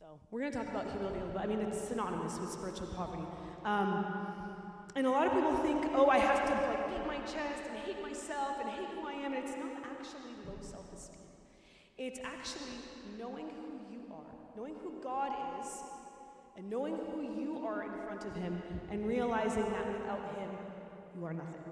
So, 0.00 0.18
we're 0.32 0.40
going 0.40 0.50
to 0.50 0.58
talk 0.58 0.68
about 0.68 0.90
humility 0.90 1.20
a 1.20 1.26
little 1.26 1.40
bit. 1.40 1.42
I 1.42 1.46
mean, 1.46 1.60
it's 1.60 1.80
synonymous 1.80 2.40
with 2.40 2.50
spiritual 2.50 2.88
poverty. 2.88 3.22
Um, 3.64 4.04
and 4.96 5.06
a 5.06 5.10
lot 5.10 5.28
of 5.28 5.32
people 5.32 5.54
think, 5.58 5.86
oh, 5.94 6.08
I 6.08 6.18
have 6.18 6.44
to 6.44 6.54
like 6.68 6.88
beat 6.90 7.06
my 7.06 7.18
chest 7.18 7.62
and 7.68 7.78
hate 7.78 8.02
myself 8.02 8.56
and 8.60 8.68
hate 8.68 8.88
who 8.96 9.06
I 9.06 9.12
am. 9.12 9.32
And 9.32 9.44
it's 9.44 9.56
not 9.56 9.72
actually 10.02 10.34
low 10.46 10.58
self 10.60 10.92
esteem. 10.92 11.16
It's 12.02 12.18
actually 12.24 12.80
knowing 13.16 13.46
who 13.46 13.94
you 13.94 14.00
are, 14.10 14.34
knowing 14.56 14.74
who 14.82 14.92
God 15.00 15.30
is, 15.60 15.68
and 16.56 16.68
knowing 16.68 16.96
who 16.96 17.22
you 17.40 17.64
are 17.64 17.84
in 17.84 17.92
front 18.04 18.24
of 18.24 18.34
Him, 18.34 18.60
and 18.90 19.06
realizing 19.06 19.62
that 19.62 19.86
without 19.86 20.36
Him, 20.36 20.50
you 21.16 21.24
are 21.24 21.32
nothing. 21.32 21.62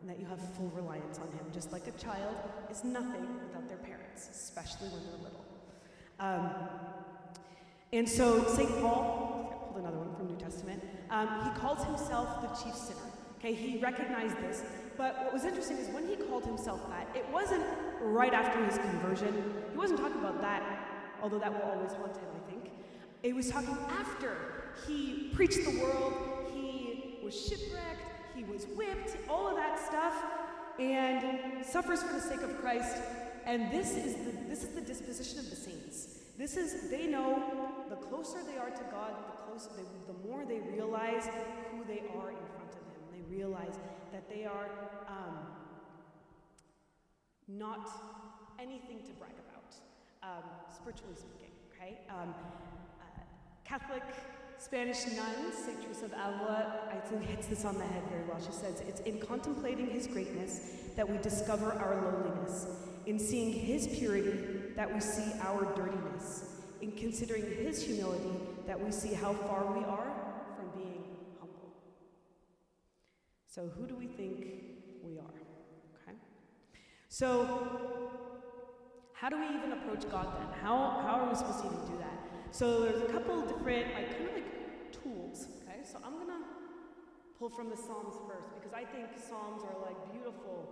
And 0.00 0.10
that 0.10 0.18
you 0.18 0.26
have 0.26 0.40
full 0.56 0.72
reliance 0.74 1.20
on 1.20 1.28
Him, 1.28 1.46
just 1.54 1.70
like 1.70 1.86
a 1.86 1.92
child 1.92 2.34
is 2.68 2.82
nothing 2.82 3.28
without 3.46 3.68
their 3.68 3.76
parents, 3.76 4.28
especially 4.28 4.88
when 4.88 5.04
they're 5.04 5.22
little. 5.22 5.44
Um, 6.18 6.50
and 7.92 8.08
so 8.08 8.42
St. 8.42 8.68
Paul, 8.80 9.52
I 9.52 9.72
pulled 9.72 9.84
another 9.84 9.98
one 9.98 10.16
from 10.16 10.26
New 10.26 10.36
Testament, 10.36 10.82
um, 11.10 11.28
he 11.44 11.60
calls 11.60 11.84
himself 11.84 12.42
the 12.42 12.48
chief 12.48 12.74
sinner. 12.74 13.15
Okay, 13.38 13.52
he 13.52 13.78
recognized 13.78 14.36
this. 14.38 14.62
But 14.96 15.24
what 15.24 15.32
was 15.32 15.44
interesting 15.44 15.76
is 15.76 15.88
when 15.88 16.08
he 16.08 16.16
called 16.16 16.44
himself 16.44 16.88
that, 16.88 17.08
it 17.14 17.26
wasn't 17.30 17.64
right 18.00 18.32
after 18.32 18.64
his 18.64 18.78
conversion. 18.78 19.54
He 19.70 19.76
wasn't 19.76 20.00
talking 20.00 20.18
about 20.18 20.40
that, 20.40 20.62
although 21.22 21.38
that 21.38 21.52
will 21.52 21.70
always 21.70 21.92
haunt 21.92 22.16
him, 22.16 22.28
I 22.34 22.50
think. 22.50 22.70
It 23.22 23.34
was 23.34 23.50
talking 23.50 23.76
after 23.90 24.36
he 24.86 25.30
preached 25.34 25.64
the 25.64 25.78
world, 25.80 26.50
he 26.54 27.18
was 27.22 27.34
shipwrecked, 27.34 28.02
he 28.34 28.44
was 28.44 28.64
whipped, 28.74 29.16
all 29.28 29.48
of 29.48 29.56
that 29.56 29.78
stuff, 29.78 30.14
and 30.78 31.64
suffers 31.64 32.02
for 32.02 32.12
the 32.12 32.20
sake 32.20 32.42
of 32.42 32.58
Christ. 32.60 32.96
And 33.44 33.70
this 33.70 33.96
is 33.96 34.14
the, 34.14 34.32
this 34.48 34.64
is 34.64 34.70
the 34.70 34.80
disposition 34.80 35.38
of 35.38 35.50
the 35.50 35.56
saints. 35.56 36.18
This 36.38 36.56
is, 36.56 36.90
they 36.90 37.06
know 37.06 37.42
the 37.88 37.96
closer 37.96 38.38
they 38.44 38.58
are 38.58 38.70
to 38.70 38.84
God, 38.90 39.14
the 39.26 39.42
closer, 39.46 39.70
they, 39.76 39.84
the 40.12 40.28
more 40.28 40.44
they 40.44 40.60
realize 40.74 41.28
who 41.70 41.82
they 41.84 42.02
are 42.14 42.30
in 42.30 42.44
front 42.52 42.72
of 42.74 42.82
Him. 42.92 43.00
They 43.12 43.15
realize 43.30 43.78
that 44.12 44.28
they 44.28 44.44
are 44.44 44.68
um, 45.08 45.38
not 47.48 47.88
anything 48.58 49.00
to 49.06 49.12
brag 49.12 49.32
about, 49.48 49.74
um, 50.22 50.44
spiritually 50.74 51.14
speaking. 51.14 51.52
Okay, 51.74 51.98
um, 52.08 52.34
uh, 53.00 53.20
Catholic 53.64 54.02
Spanish 54.58 55.06
nun, 55.14 55.52
Saint 55.52 55.82
Teresa 55.82 56.06
of 56.06 56.12
Avila, 56.12 56.88
I 56.90 56.96
think 56.96 57.22
hits 57.24 57.46
this 57.46 57.64
on 57.64 57.76
the 57.76 57.84
head 57.84 58.02
very 58.08 58.24
well. 58.24 58.40
She 58.40 58.52
says, 58.52 58.80
"It's 58.80 59.00
in 59.00 59.20
contemplating 59.20 59.88
His 59.88 60.06
greatness 60.06 60.60
that 60.96 61.08
we 61.08 61.18
discover 61.18 61.72
our 61.72 62.00
lowliness." 62.02 62.66
In 63.06 63.20
seeing 63.20 63.52
his 63.52 63.86
purity, 63.86 64.36
that 64.74 64.92
we 64.92 65.00
see 65.00 65.32
our 65.40 65.64
dirtiness. 65.76 66.56
In 66.82 66.90
considering 66.90 67.44
his 67.44 67.80
humility, 67.80 68.36
that 68.66 68.78
we 68.78 68.90
see 68.90 69.14
how 69.14 69.32
far 69.32 69.72
we 69.72 69.84
are 69.84 70.12
So, 73.56 73.70
who 73.74 73.86
do 73.86 73.96
we 73.96 74.06
think 74.06 74.44
we 75.02 75.16
are? 75.16 75.40
Okay? 75.96 76.14
So, 77.08 78.10
how 79.14 79.30
do 79.30 79.38
we 79.38 79.46
even 79.46 79.72
approach 79.72 80.04
God 80.10 80.26
then? 80.36 80.60
How, 80.60 81.00
how 81.00 81.20
are 81.20 81.30
we 81.30 81.34
supposed 81.34 81.60
to 81.60 81.66
even 81.68 81.78
do 81.86 81.96
that? 81.96 82.20
So, 82.50 82.82
there's 82.82 83.00
a 83.00 83.06
couple 83.06 83.40
different, 83.46 83.94
like, 83.94 84.10
kind 84.14 84.28
of 84.28 84.34
like 84.34 84.92
tools. 84.92 85.48
Okay? 85.62 85.80
So, 85.90 85.96
I'm 86.04 86.16
going 86.16 86.26
to 86.26 86.44
pull 87.38 87.48
from 87.48 87.70
the 87.70 87.78
Psalms 87.78 88.16
first 88.28 88.52
because 88.56 88.74
I 88.74 88.84
think 88.84 89.06
Psalms 89.16 89.62
are 89.62 89.80
like 89.80 90.12
beautiful, 90.12 90.68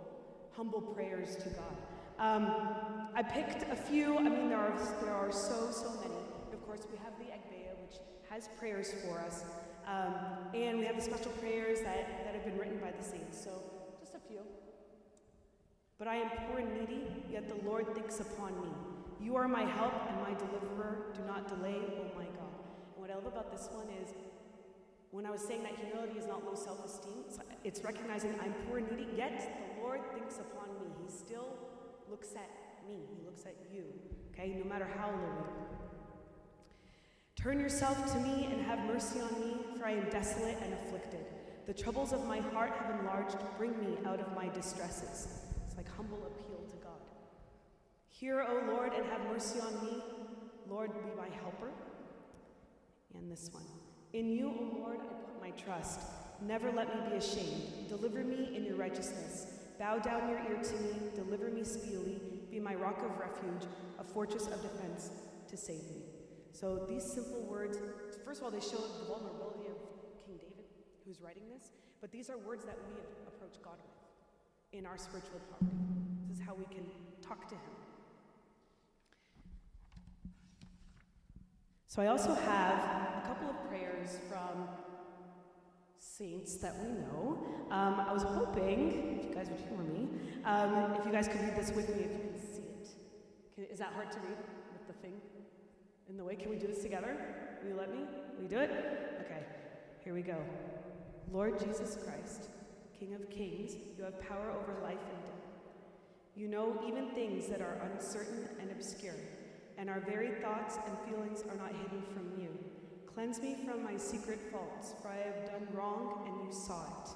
humble 0.54 0.82
prayers 0.82 1.36
to 1.36 1.48
God. 1.48 1.76
Um, 2.18 3.08
I 3.14 3.22
picked 3.22 3.62
a 3.72 3.76
few. 3.76 4.18
I 4.18 4.24
mean, 4.24 4.50
there 4.50 4.58
are, 4.58 4.78
there 5.00 5.14
are 5.14 5.32
so, 5.32 5.70
so 5.70 5.88
many. 6.02 6.20
Of 6.52 6.62
course, 6.66 6.82
we 6.92 6.98
have 6.98 7.14
the 7.18 7.32
Agpeya, 7.32 7.80
which 7.80 7.96
has 8.28 8.50
prayers 8.58 8.92
for 9.06 9.20
us. 9.20 9.42
Um, 9.86 10.14
and 10.54 10.78
we 10.78 10.86
have 10.86 10.96
the 10.96 11.02
special 11.02 11.30
prayers 11.32 11.80
that, 11.80 12.24
that 12.24 12.34
have 12.34 12.44
been 12.44 12.58
written 12.58 12.78
by 12.78 12.90
the 12.90 13.04
saints. 13.04 13.42
So, 13.42 13.50
just 14.00 14.14
a 14.14 14.20
few. 14.28 14.40
But 15.98 16.08
I 16.08 16.16
am 16.16 16.30
poor 16.48 16.60
and 16.60 16.72
needy, 16.72 17.06
yet 17.30 17.48
the 17.48 17.68
Lord 17.68 17.94
thinks 17.94 18.20
upon 18.20 18.60
me. 18.62 18.68
You 19.20 19.36
are 19.36 19.48
my 19.48 19.64
help 19.64 19.92
and 20.08 20.20
my 20.20 20.34
deliverer. 20.38 21.12
Do 21.14 21.22
not 21.26 21.48
delay, 21.48 21.76
oh 22.00 22.16
my 22.16 22.24
God. 22.24 22.60
And 22.94 23.00
what 23.00 23.10
I 23.10 23.14
love 23.14 23.26
about 23.26 23.52
this 23.52 23.68
one 23.72 23.86
is 24.02 24.14
when 25.10 25.26
I 25.26 25.30
was 25.30 25.42
saying 25.42 25.62
that 25.62 25.76
humility 25.76 26.18
is 26.18 26.26
not 26.26 26.44
low 26.44 26.54
self 26.54 26.84
esteem, 26.84 27.24
it's 27.62 27.84
recognizing 27.84 28.34
I'm 28.42 28.54
poor 28.66 28.78
and 28.78 28.90
needy, 28.90 29.06
yet 29.16 29.38
the 29.38 29.82
Lord 29.82 30.00
thinks 30.12 30.38
upon 30.38 30.74
me. 30.80 30.90
He 31.04 31.10
still 31.10 31.54
looks 32.10 32.32
at 32.32 32.50
me, 32.88 32.98
He 33.16 33.24
looks 33.24 33.46
at 33.46 33.54
you, 33.72 33.84
okay, 34.32 34.56
no 34.58 34.68
matter 34.68 34.88
how 34.98 35.10
low. 35.10 35.46
Turn 37.44 37.60
yourself 37.60 38.10
to 38.10 38.18
me 38.20 38.48
and 38.50 38.64
have 38.64 38.78
mercy 38.86 39.20
on 39.20 39.30
me, 39.38 39.56
for 39.76 39.84
I 39.84 39.90
am 39.90 40.08
desolate 40.08 40.56
and 40.62 40.72
afflicted. 40.72 41.26
The 41.66 41.74
troubles 41.74 42.14
of 42.14 42.24
my 42.26 42.40
heart 42.40 42.70
have 42.70 42.98
enlarged. 42.98 43.36
Bring 43.58 43.78
me 43.78 43.98
out 44.06 44.18
of 44.18 44.34
my 44.34 44.48
distresses. 44.48 45.28
It's 45.66 45.76
like 45.76 45.86
humble 45.94 46.26
appeal 46.26 46.64
to 46.70 46.76
God. 46.78 47.02
Hear, 48.08 48.40
O 48.48 48.72
Lord, 48.72 48.94
and 48.94 49.04
have 49.04 49.20
mercy 49.30 49.60
on 49.60 49.84
me. 49.84 50.02
Lord, 50.70 50.94
be 50.94 51.00
my 51.18 51.28
helper. 51.42 51.68
And 53.14 53.30
this 53.30 53.50
one. 53.52 53.66
In 54.14 54.30
you, 54.30 54.48
O 54.48 54.78
Lord, 54.78 55.00
I 55.00 55.24
put 55.30 55.42
my 55.42 55.50
trust. 55.50 56.00
Never 56.40 56.72
let 56.72 56.88
me 56.94 57.10
be 57.10 57.16
ashamed. 57.16 57.90
Deliver 57.90 58.24
me 58.24 58.56
in 58.56 58.64
your 58.64 58.76
righteousness. 58.76 59.48
Bow 59.78 59.98
down 59.98 60.30
your 60.30 60.38
ear 60.38 60.62
to 60.62 60.76
me, 60.76 61.10
deliver 61.14 61.50
me 61.50 61.62
speedily, 61.62 62.22
be 62.50 62.58
my 62.58 62.74
rock 62.74 63.02
of 63.04 63.18
refuge, 63.18 63.68
a 63.98 64.04
fortress 64.04 64.46
of 64.46 64.62
defense 64.62 65.10
to 65.50 65.58
save 65.58 65.82
me. 65.90 66.13
So 66.54 66.86
these 66.88 67.02
simple 67.02 67.42
words, 67.42 67.78
first 68.24 68.38
of 68.40 68.44
all, 68.44 68.50
they 68.52 68.60
show 68.60 68.78
the 68.78 69.06
vulnerability 69.08 69.66
of 69.66 69.76
King 70.24 70.36
David, 70.38 70.64
who's 71.04 71.20
writing 71.20 71.42
this, 71.52 71.72
but 72.00 72.12
these 72.12 72.30
are 72.30 72.38
words 72.38 72.64
that 72.64 72.78
we 72.86 73.00
approach 73.26 73.60
God 73.60 73.74
with 73.82 74.78
in 74.78 74.86
our 74.86 74.96
spiritual 74.96 75.40
poverty. 75.50 75.76
This 76.28 76.38
is 76.38 76.46
how 76.46 76.54
we 76.54 76.64
can 76.66 76.86
talk 77.26 77.48
to 77.48 77.56
Him. 77.56 77.74
So 81.88 82.02
I 82.02 82.06
also 82.06 82.34
have 82.34 82.78
a 83.24 83.26
couple 83.26 83.50
of 83.50 83.68
prayers 83.68 84.20
from 84.28 84.68
saints 85.98 86.54
that 86.58 86.76
we 86.80 86.88
know. 86.88 87.44
Um, 87.72 87.98
I 87.98 88.12
was 88.12 88.22
hoping, 88.22 89.18
if 89.18 89.28
you 89.28 89.34
guys 89.34 89.48
would 89.50 89.58
humor 89.58 89.82
me, 89.82 90.08
um, 90.44 90.94
if 91.00 91.04
you 91.04 91.10
guys 91.10 91.26
could 91.26 91.40
read 91.40 91.56
this 91.56 91.72
with 91.72 91.88
me, 91.96 92.04
if 92.04 92.12
you 92.12 92.30
can 92.30 92.38
see 92.38 92.62
it. 92.62 92.88
Can, 93.56 93.64
is 93.64 93.80
that 93.80 93.92
hard 93.92 94.12
to 94.12 94.18
read 94.20 94.38
with 94.72 94.86
the 94.86 94.92
thing 95.02 95.14
in 96.08 96.16
the 96.16 96.24
way? 96.24 96.36
Can 96.36 96.50
we 96.50 96.56
do 96.56 96.66
this 96.66 96.82
together? 96.82 97.16
Will 97.62 97.70
you 97.70 97.76
let 97.76 97.90
me? 97.90 98.00
Will 98.36 98.42
you 98.42 98.48
do 98.48 98.58
it? 98.58 98.70
Okay, 99.24 99.42
here 100.02 100.14
we 100.14 100.22
go. 100.22 100.36
Lord 101.32 101.58
Jesus 101.58 101.96
Christ, 102.04 102.50
King 102.98 103.14
of 103.14 103.28
kings, 103.30 103.74
you 103.96 104.04
have 104.04 104.20
power 104.20 104.50
over 104.50 104.80
life 104.82 104.98
and 104.98 105.22
death. 105.22 105.44
You 106.36 106.48
know 106.48 106.80
even 106.86 107.10
things 107.10 107.48
that 107.48 107.60
are 107.60 107.80
uncertain 107.92 108.48
and 108.60 108.70
obscure, 108.70 109.16
and 109.78 109.88
our 109.88 110.00
very 110.00 110.32
thoughts 110.42 110.78
and 110.86 110.96
feelings 111.08 111.42
are 111.48 111.56
not 111.56 111.72
hidden 111.72 112.02
from 112.12 112.40
you. 112.40 112.48
Cleanse 113.14 113.40
me 113.40 113.56
from 113.64 113.84
my 113.84 113.96
secret 113.96 114.40
faults, 114.50 114.94
for 115.00 115.08
I 115.08 115.16
have 115.16 115.46
done 115.46 115.68
wrong 115.72 116.24
and 116.26 116.46
you 116.46 116.52
saw 116.52 116.82
it. 116.82 117.10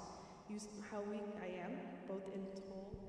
You 0.49 0.59
how 0.91 1.03
weak 1.11 1.21
I 1.43 1.63
am, 1.63 1.73
both 2.09 2.25
in 2.35 2.47
soul 2.57 3.08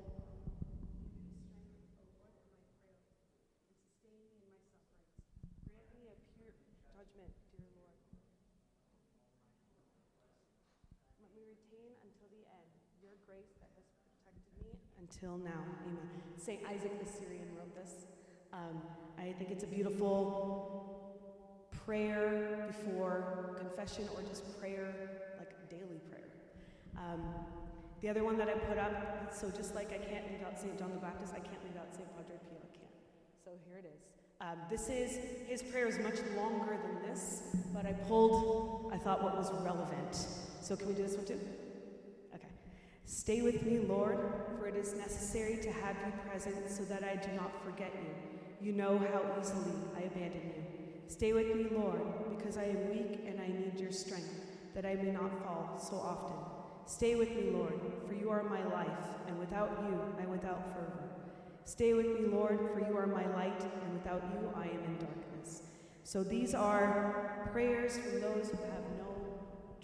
until 15.20 15.38
now. 15.38 15.64
Amen. 15.86 15.98
St. 16.38 16.60
Isaac 16.66 16.98
the 16.98 17.10
Syrian 17.10 17.48
wrote 17.56 17.74
this. 17.74 18.06
Um, 18.52 18.80
I 19.18 19.32
think 19.32 19.50
it's 19.50 19.64
a 19.64 19.66
beautiful 19.66 21.18
prayer 21.84 22.66
before 22.68 23.54
confession 23.58 24.08
or 24.16 24.22
just 24.22 24.58
prayer, 24.58 24.94
like 25.38 25.50
daily 25.68 26.00
prayer. 26.10 26.28
Um, 26.96 27.22
the 28.00 28.08
other 28.08 28.24
one 28.24 28.38
that 28.38 28.48
I 28.48 28.52
put 28.52 28.78
up, 28.78 29.34
so 29.34 29.50
just 29.50 29.74
like 29.74 29.88
I 29.92 29.98
can't 29.98 30.24
leave 30.30 30.42
out 30.46 30.58
St. 30.58 30.78
John 30.78 30.90
the 30.92 30.98
Baptist, 30.98 31.34
I 31.34 31.40
can't 31.40 31.62
leave 31.64 31.76
out 31.76 31.94
St. 31.94 32.08
Padre 32.16 32.36
Pio, 32.48 32.56
I 32.56 32.72
can't. 32.72 33.44
So 33.44 33.50
here 33.68 33.76
it 33.78 33.84
is. 33.84 34.00
Um, 34.40 34.56
this 34.70 34.88
is, 34.88 35.18
his 35.46 35.62
prayer 35.62 35.86
is 35.86 35.98
much 35.98 36.16
longer 36.34 36.78
than 36.82 37.10
this, 37.10 37.42
but 37.74 37.84
I 37.84 37.92
pulled, 37.92 38.90
I 38.94 38.96
thought, 38.96 39.22
what 39.22 39.36
was 39.36 39.52
relevant. 39.64 40.26
So 40.62 40.76
can 40.76 40.88
we 40.88 40.94
do 40.94 41.02
this 41.02 41.16
one 41.16 41.26
too? 41.26 41.38
Stay 43.10 43.42
with 43.42 43.64
me, 43.64 43.80
Lord, 43.80 44.20
for 44.56 44.68
it 44.68 44.76
is 44.76 44.94
necessary 44.94 45.56
to 45.56 45.72
have 45.72 45.96
you 46.06 46.12
present 46.30 46.70
so 46.70 46.84
that 46.84 47.02
I 47.02 47.16
do 47.16 47.32
not 47.32 47.50
forget 47.64 47.92
you. 48.00 48.64
You 48.64 48.72
know 48.72 48.98
how 48.98 49.22
easily 49.40 49.72
I 49.96 50.02
abandon 50.02 50.52
you. 50.54 50.62
Stay 51.08 51.32
with 51.32 51.52
me, 51.52 51.66
Lord, 51.72 52.00
because 52.38 52.56
I 52.56 52.66
am 52.66 52.88
weak 52.88 53.24
and 53.26 53.40
I 53.40 53.48
need 53.48 53.80
your 53.80 53.90
strength. 53.90 54.46
that 54.76 54.86
I 54.86 54.94
may 54.94 55.10
not 55.10 55.42
fall 55.42 55.76
so 55.76 55.96
often. 55.96 56.36
Stay 56.86 57.16
with 57.16 57.30
me, 57.30 57.50
Lord, 57.50 57.80
for 58.06 58.14
you 58.14 58.30
are 58.30 58.44
my 58.44 58.64
life, 58.72 59.04
and 59.26 59.36
without 59.40 59.70
you 59.82 60.00
I 60.16 60.22
am 60.22 60.30
without 60.30 60.72
fervor. 60.72 61.10
Stay 61.64 61.92
with 61.94 62.06
me, 62.06 62.28
Lord, 62.28 62.60
for 62.72 62.78
you 62.78 62.96
are 62.96 63.08
my 63.08 63.26
light, 63.34 63.60
and 63.60 63.92
without 63.92 64.22
you 64.32 64.52
I 64.54 64.66
am 64.66 64.84
in 64.84 64.98
darkness. 64.98 65.62
So 66.04 66.22
these 66.22 66.54
are 66.54 67.48
prayers 67.50 67.98
from 67.98 68.20
those 68.20 68.50
who 68.50 68.58
have 68.58 68.84
no 68.96 69.12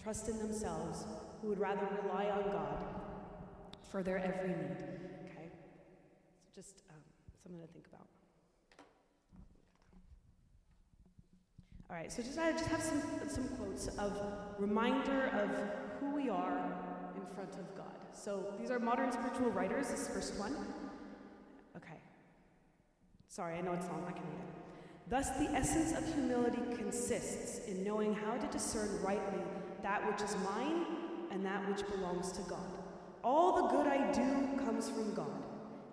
trust 0.01 0.29
in 0.29 0.39
themselves, 0.39 1.05
who 1.43 1.49
would 1.49 1.59
rather 1.59 1.89
rely 2.05 2.27
on 2.27 2.45
God 2.53 2.97
for 3.91 4.03
their 4.03 4.19
every 4.19 4.51
need. 4.51 4.77
Okay? 5.25 5.49
So 6.45 6.61
just 6.61 6.83
um, 6.91 7.03
something 7.43 7.61
to 7.61 7.73
think 7.73 7.87
about. 7.87 8.07
All 11.89 11.97
right, 11.97 12.11
so 12.11 12.23
just 12.23 12.39
I 12.39 12.51
just 12.51 12.67
have 12.67 12.83
some 12.83 13.01
some 13.29 13.49
quotes 13.57 13.87
of 13.99 14.13
reminder 14.59 15.31
of 15.35 15.51
who 16.01 16.15
we 16.15 16.29
are 16.29 16.59
in 17.15 17.35
front 17.35 17.53
of 17.55 17.77
God. 17.77 17.95
So 18.13 18.55
these 18.59 18.71
are 18.71 18.81
modern 18.81 19.13
spiritual 19.13 19.51
writers. 19.51 19.89
This 19.89 20.09
first 20.09 20.39
one. 20.39 20.57
Okay. 21.77 22.01
Sorry, 23.29 23.57
I 23.57 23.61
know 23.61 23.73
it's 23.73 23.87
long. 23.87 24.05
I 24.09 24.13
can 24.13 24.23
read 24.23 24.41
it. 24.41 24.57
Thus, 25.09 25.31
the 25.39 25.49
essence 25.51 25.97
of 25.97 26.05
humility 26.15 26.63
consists 26.75 27.69
in 27.69 27.85
knowing 27.85 28.15
how 28.15 28.37
to 28.37 28.47
discern 28.49 28.89
rightly 29.03 29.45
that 29.83 30.05
which 30.11 30.21
is 30.29 30.35
mine 30.43 30.85
and 31.31 31.47
that 31.47 31.69
which 31.69 31.87
belongs 31.89 32.33
to 32.33 32.41
God. 32.51 32.76
All 33.27 33.61
the 33.61 33.69
good 33.71 33.89
I 33.89 34.13
do 34.13 34.57
comes 34.65 34.89
from 34.89 35.13
God, 35.13 35.43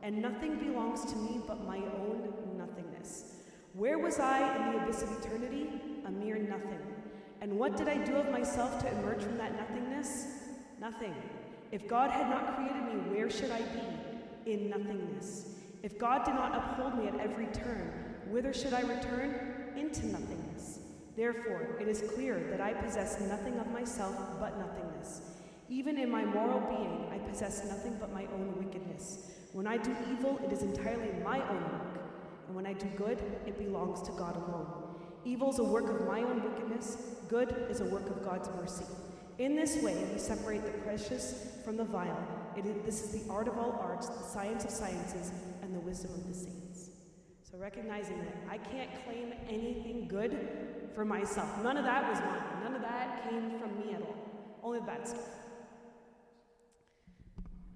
and 0.03 0.21
nothing 0.21 0.59
belongs 0.59 1.03
to 1.11 1.17
me 1.17 1.41
but 1.47 1.65
my 1.65 1.77
own 1.77 2.31
nothingness. 2.55 3.37
Where 3.73 3.97
was 3.97 4.19
I 4.19 4.55
in 4.55 4.71
the 4.71 4.83
abyss 4.83 5.01
of 5.01 5.11
eternity? 5.17 5.67
A 6.05 6.11
mere 6.11 6.37
nothing. 6.37 6.77
And 7.41 7.57
what 7.57 7.75
did 7.75 7.87
I 7.87 7.97
do 7.97 8.17
of 8.17 8.29
myself 8.29 8.77
to 8.81 8.91
emerge 8.99 9.23
from 9.23 9.39
that 9.39 9.55
nothingness? 9.57 10.27
Nothing. 10.79 11.15
If 11.71 11.87
God 11.87 12.11
had 12.11 12.29
not 12.29 12.55
created 12.55 12.83
me, 12.83 13.15
where 13.15 13.31
should 13.31 13.49
I 13.49 13.63
be? 13.63 14.51
In 14.51 14.69
nothingness. 14.69 15.55
If 15.81 15.97
God 15.97 16.25
did 16.25 16.35
not 16.35 16.55
uphold 16.55 16.99
me 16.99 17.07
at 17.07 17.19
every 17.19 17.47
turn, 17.47 18.15
whither 18.27 18.53
should 18.53 18.75
I 18.75 18.81
return? 18.81 19.73
Into 19.75 20.05
nothingness. 20.05 20.81
Therefore, 21.15 21.77
it 21.81 21.87
is 21.87 22.03
clear 22.13 22.45
that 22.51 22.61
I 22.61 22.73
possess 22.73 23.19
nothing 23.21 23.57
of 23.57 23.71
myself 23.71 24.15
but 24.39 24.55
nothingness. 24.59 25.32
Even 25.69 25.97
in 25.97 26.09
my 26.09 26.23
moral 26.25 26.61
being, 26.61 27.07
I 27.11 27.17
possess 27.29 27.63
nothing 27.67 27.97
but 27.99 28.13
my 28.13 28.25
own 28.33 28.53
wickedness. 28.57 29.31
When 29.53 29.67
I 29.67 29.77
do 29.77 29.95
evil, 30.11 30.39
it 30.43 30.51
is 30.51 30.61
entirely 30.61 31.09
my 31.23 31.39
own 31.49 31.63
work 31.63 31.93
and 32.53 32.55
when 32.63 32.67
I 32.67 32.73
do 32.73 32.85
good, 32.97 33.17
it 33.47 33.57
belongs 33.57 34.01
to 34.03 34.11
God 34.11 34.35
alone. 34.35 34.67
Evil 35.25 35.51
is 35.51 35.57
a 35.57 35.63
work 35.63 35.89
of 35.89 36.05
my 36.05 36.21
own 36.21 36.43
wickedness, 36.43 36.97
good 37.27 37.65
is 37.67 37.79
a 37.79 37.85
work 37.85 38.07
of 38.07 38.23
God's 38.23 38.49
mercy. 38.49 38.85
In 39.39 39.55
this 39.55 39.81
way, 39.81 39.95
we 40.11 40.19
separate 40.19 40.63
the 40.63 40.71
precious 40.83 41.47
from 41.65 41.77
the 41.77 41.83
vile. 41.83 42.27
this 42.85 43.01
is 43.01 43.23
the 43.23 43.31
art 43.31 43.47
of 43.47 43.57
all 43.57 43.79
arts, 43.81 44.07
the 44.07 44.23
science 44.23 44.65
of 44.65 44.69
sciences, 44.69 45.31
and 45.63 45.73
the 45.73 45.79
wisdom 45.79 46.11
of 46.13 46.27
the 46.27 46.33
saints. 46.33 46.89
So, 47.41 47.57
recognizing 47.57 48.19
that 48.19 48.35
I 48.49 48.57
can't 48.57 48.91
claim 49.05 49.33
anything 49.49 50.07
good 50.07 50.47
for 50.93 51.05
myself. 51.05 51.49
None 51.63 51.77
of 51.77 51.85
that 51.85 52.07
was 52.07 52.19
mine. 52.19 52.63
None 52.63 52.75
of 52.75 52.81
that 52.81 53.29
came 53.29 53.59
from 53.59 53.79
me 53.79 53.93
at 53.93 54.01
all. 54.01 54.15
Only 54.61 54.81
bad 54.81 55.07
stuff. 55.07 55.27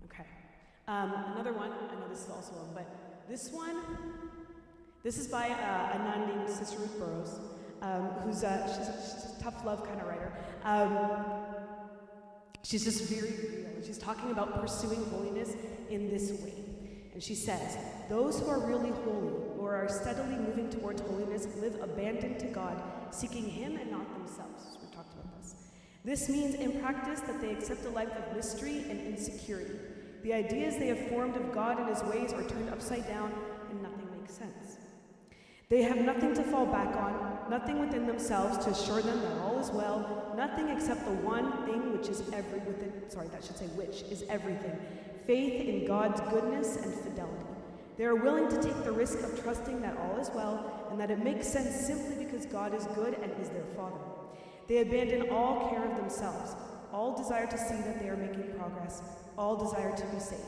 Okay. 0.05 0.25
Um, 0.87 1.13
another 1.33 1.53
one, 1.53 1.71
I 1.71 1.95
know 1.95 2.07
this 2.09 2.23
is 2.23 2.29
also 2.29 2.53
one, 2.53 2.69
but 2.73 2.87
this 3.27 3.51
one 3.51 3.75
this 5.07 5.17
is 5.19 5.27
by 5.27 5.47
uh, 5.49 5.95
a 5.95 5.99
nun 5.99 6.27
named 6.27 6.49
Sister 6.49 6.79
Ruth 6.79 6.99
Burrows, 6.99 7.39
um, 7.81 8.09
who's 8.25 8.43
a, 8.43 8.61
she's, 8.67 8.87
a, 8.89 8.93
she's 8.93 9.39
a 9.39 9.41
tough 9.41 9.63
love 9.63 9.87
kind 9.87 10.01
of 10.01 10.07
writer. 10.07 10.33
Um, 10.65 11.25
she's 12.63 12.83
just 12.83 13.05
very 13.05 13.31
real. 13.31 13.85
She's 13.85 13.99
talking 13.99 14.31
about 14.31 14.59
pursuing 14.59 15.05
holiness 15.05 15.53
in 15.89 16.09
this 16.09 16.31
way. 16.41 16.55
And 17.13 17.23
she 17.23 17.35
says, 17.35 17.77
Those 18.09 18.39
who 18.39 18.49
are 18.49 18.59
really 18.67 18.89
holy, 18.89 19.33
or 19.57 19.75
are 19.75 19.87
steadily 19.87 20.35
moving 20.35 20.69
towards 20.69 21.01
holiness, 21.01 21.47
live 21.61 21.79
abandoned 21.81 22.39
to 22.39 22.47
God, 22.47 22.81
seeking 23.11 23.45
Him 23.45 23.77
and 23.77 23.89
not 23.89 24.11
themselves. 24.13 24.77
We 24.81 24.93
talked 24.93 25.13
about 25.13 25.41
this. 25.41 25.55
This 26.03 26.27
means, 26.27 26.55
in 26.55 26.81
practice, 26.81 27.21
that 27.21 27.39
they 27.39 27.51
accept 27.51 27.85
a 27.85 27.89
life 27.91 28.11
of 28.11 28.35
mystery 28.35 28.83
and 28.89 28.99
insecurity. 28.99 29.79
The 30.23 30.33
ideas 30.33 30.77
they 30.77 30.87
have 30.87 31.07
formed 31.09 31.35
of 31.35 31.53
God 31.53 31.79
and 31.79 31.89
His 31.89 32.03
ways 32.03 32.33
are 32.33 32.43
turned 32.43 32.69
upside 32.69 33.07
down, 33.07 33.31
and 33.69 33.81
nothing 33.81 34.07
makes 34.19 34.33
sense. 34.33 34.77
They 35.69 35.81
have 35.81 35.97
nothing 35.97 36.33
to 36.35 36.43
fall 36.43 36.65
back 36.65 36.95
on, 36.95 37.49
nothing 37.49 37.79
within 37.79 38.07
themselves 38.07 38.63
to 38.63 38.71
assure 38.71 39.01
them 39.01 39.21
that 39.21 39.37
all 39.39 39.59
is 39.59 39.69
well, 39.69 40.33
nothing 40.37 40.69
except 40.69 41.03
the 41.05 41.11
one 41.11 41.65
thing 41.65 41.91
which 41.91 42.07
is 42.07 42.21
every 42.31 42.59
within 42.59 42.93
sorry, 43.09 43.27
that 43.29 43.43
should 43.43 43.57
say 43.57 43.65
which 43.67 44.03
is 44.03 44.23
everything. 44.29 44.79
Faith 45.25 45.67
in 45.67 45.85
God's 45.85 46.21
goodness 46.31 46.77
and 46.77 46.93
fidelity. 46.93 47.43
They 47.97 48.05
are 48.05 48.15
willing 48.15 48.47
to 48.47 48.61
take 48.61 48.81
the 48.85 48.91
risk 48.91 49.19
of 49.23 49.41
trusting 49.41 49.81
that 49.81 49.97
all 49.97 50.17
is 50.19 50.29
well 50.33 50.87
and 50.89 50.99
that 51.01 51.11
it 51.11 51.19
makes 51.19 51.47
sense 51.47 51.75
simply 51.75 52.23
because 52.23 52.45
God 52.45 52.73
is 52.73 52.85
good 52.95 53.15
and 53.15 53.31
is 53.41 53.49
their 53.49 53.65
Father. 53.75 53.99
They 54.67 54.77
abandon 54.77 55.29
all 55.31 55.69
care 55.69 55.83
of 55.83 55.97
themselves, 55.97 56.55
all 56.93 57.17
desire 57.17 57.47
to 57.47 57.57
see 57.57 57.75
that 57.75 57.99
they 57.99 58.07
are 58.07 58.15
making 58.15 58.53
progress, 58.57 59.01
all 59.37 59.55
desire 59.55 59.95
to 59.95 60.05
be 60.07 60.19
safe. 60.19 60.39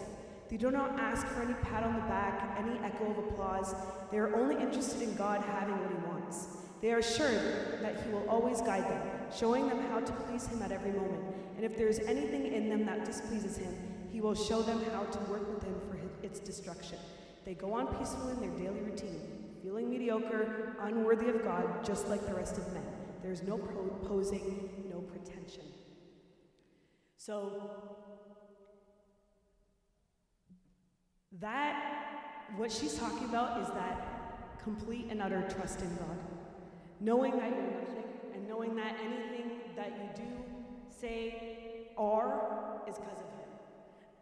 They 0.49 0.57
do 0.57 0.71
not 0.71 0.99
ask 0.99 1.27
for 1.27 1.43
any 1.43 1.53
pat 1.53 1.83
on 1.83 1.93
the 1.93 2.01
back, 2.01 2.57
any 2.57 2.77
echo 2.79 3.11
of 3.11 3.17
applause. 3.19 3.75
They 4.11 4.17
are 4.17 4.35
only 4.35 4.55
interested 4.55 5.03
in 5.03 5.15
God 5.15 5.41
having 5.41 5.77
what 5.77 5.91
He 5.91 6.07
wants. 6.07 6.47
They 6.81 6.91
are 6.91 6.99
assured 6.99 7.81
that 7.81 8.03
He 8.03 8.11
will 8.11 8.27
always 8.27 8.61
guide 8.61 8.89
them, 8.89 9.01
showing 9.35 9.67
them 9.67 9.79
how 9.89 9.99
to 9.99 10.11
please 10.11 10.47
Him 10.47 10.63
at 10.63 10.71
every 10.71 10.91
moment. 10.91 11.23
And 11.55 11.63
if 11.65 11.77
there 11.77 11.87
is 11.87 11.99
anything 11.99 12.47
in 12.47 12.67
them 12.69 12.85
that 12.87 13.05
displeases 13.05 13.57
Him, 13.57 13.73
He 14.11 14.21
will 14.21 14.33
show 14.33 14.63
them 14.63 14.81
how 14.91 15.03
to 15.03 15.19
work 15.31 15.53
with 15.53 15.63
Him 15.63 15.75
for 15.87 15.99
its 16.25 16.39
destruction. 16.39 16.97
They 17.45 17.53
go 17.53 17.73
on 17.73 17.95
peacefully 17.95 18.33
in 18.33 18.39
their 18.41 18.57
daily 18.57 18.81
routine, 18.81 19.21
feeling 19.61 19.89
mediocre, 19.89 20.75
unworthy 20.81 21.29
of 21.29 21.43
God, 21.43 21.85
just 21.85 22.07
like 22.07 22.25
the 22.25 22.33
rest 22.33 22.57
of 22.57 22.73
men. 22.73 22.83
There 23.21 23.31
is 23.31 23.43
no 23.43 23.57
posing, 24.07 24.87
no 24.89 25.01
pretension. 25.01 25.63
So, 27.17 27.97
That, 31.39 32.49
what 32.57 32.71
she's 32.71 32.95
talking 32.95 33.25
about 33.25 33.61
is 33.61 33.67
that 33.69 34.59
complete 34.63 35.07
and 35.09 35.21
utter 35.21 35.47
trust 35.49 35.81
in 35.81 35.89
God. 35.95 36.17
Knowing 36.99 37.37
that 37.37 37.49
you're 37.49 37.71
nothing 37.71 38.03
and 38.33 38.47
knowing 38.47 38.75
that 38.75 38.95
anything 39.03 39.59
that 39.75 39.91
you 39.91 40.23
do, 40.23 40.29
say, 40.89 41.91
are 41.97 42.81
is 42.87 42.95
because 42.97 43.19
of 43.19 43.25
Him. 43.25 43.49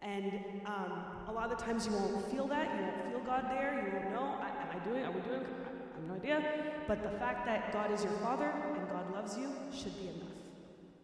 And 0.01 0.41
um, 0.65 1.03
a 1.27 1.31
lot 1.31 1.51
of 1.51 1.57
the 1.57 1.63
times 1.63 1.87
you 1.87 1.93
won't 1.93 2.29
feel 2.29 2.47
that, 2.47 2.75
you 2.75 2.81
won't 2.83 3.09
feel 3.09 3.19
God 3.21 3.45
there, 3.49 3.83
you 3.85 3.93
won't 3.93 4.13
know, 4.13 4.39
am 4.41 4.67
I 4.71 4.79
doing, 4.83 5.03
are 5.03 5.11
we 5.11 5.21
doing, 5.21 5.41
I 5.41 5.99
have 5.99 6.07
no 6.07 6.15
idea. 6.15 6.43
But 6.87 7.03
the 7.03 7.17
fact 7.17 7.45
that 7.45 7.71
God 7.71 7.91
is 7.91 8.03
your 8.03 8.13
Father 8.13 8.53
and 8.77 8.87
God 8.89 9.11
loves 9.13 9.37
you 9.37 9.51
should 9.75 9.97
be 9.97 10.09
enough. 10.09 10.27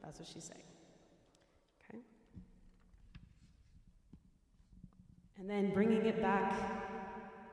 That's 0.04 0.20
what 0.20 0.28
she's 0.28 0.44
saying. 0.44 0.60
And 5.44 5.50
then 5.50 5.74
bringing 5.74 6.06
it 6.06 6.22
back 6.22 6.54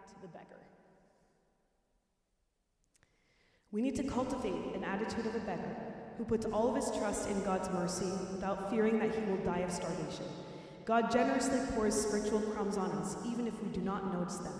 to 0.06 0.14
the 0.22 0.28
beggar. 0.28 0.60
We 3.72 3.82
need 3.82 3.96
to 3.96 4.04
cultivate 4.04 4.76
an 4.76 4.84
attitude 4.84 5.26
of 5.26 5.34
a 5.34 5.40
beggar 5.40 5.76
who 6.16 6.24
puts 6.24 6.46
all 6.46 6.68
of 6.68 6.76
his 6.76 6.96
trust 6.96 7.28
in 7.28 7.42
God's 7.42 7.68
mercy 7.70 8.06
without 8.30 8.70
fearing 8.70 9.00
that 9.00 9.12
he 9.12 9.20
will 9.22 9.38
die 9.38 9.58
of 9.60 9.72
starvation. 9.72 10.26
God 10.84 11.10
generously 11.10 11.58
pours 11.74 12.00
spiritual 12.00 12.38
crumbs 12.52 12.76
on 12.76 12.92
us, 12.92 13.16
even 13.26 13.48
if 13.48 13.60
we 13.60 13.70
do 13.70 13.80
not 13.80 14.14
notice 14.14 14.36
them. 14.36 14.54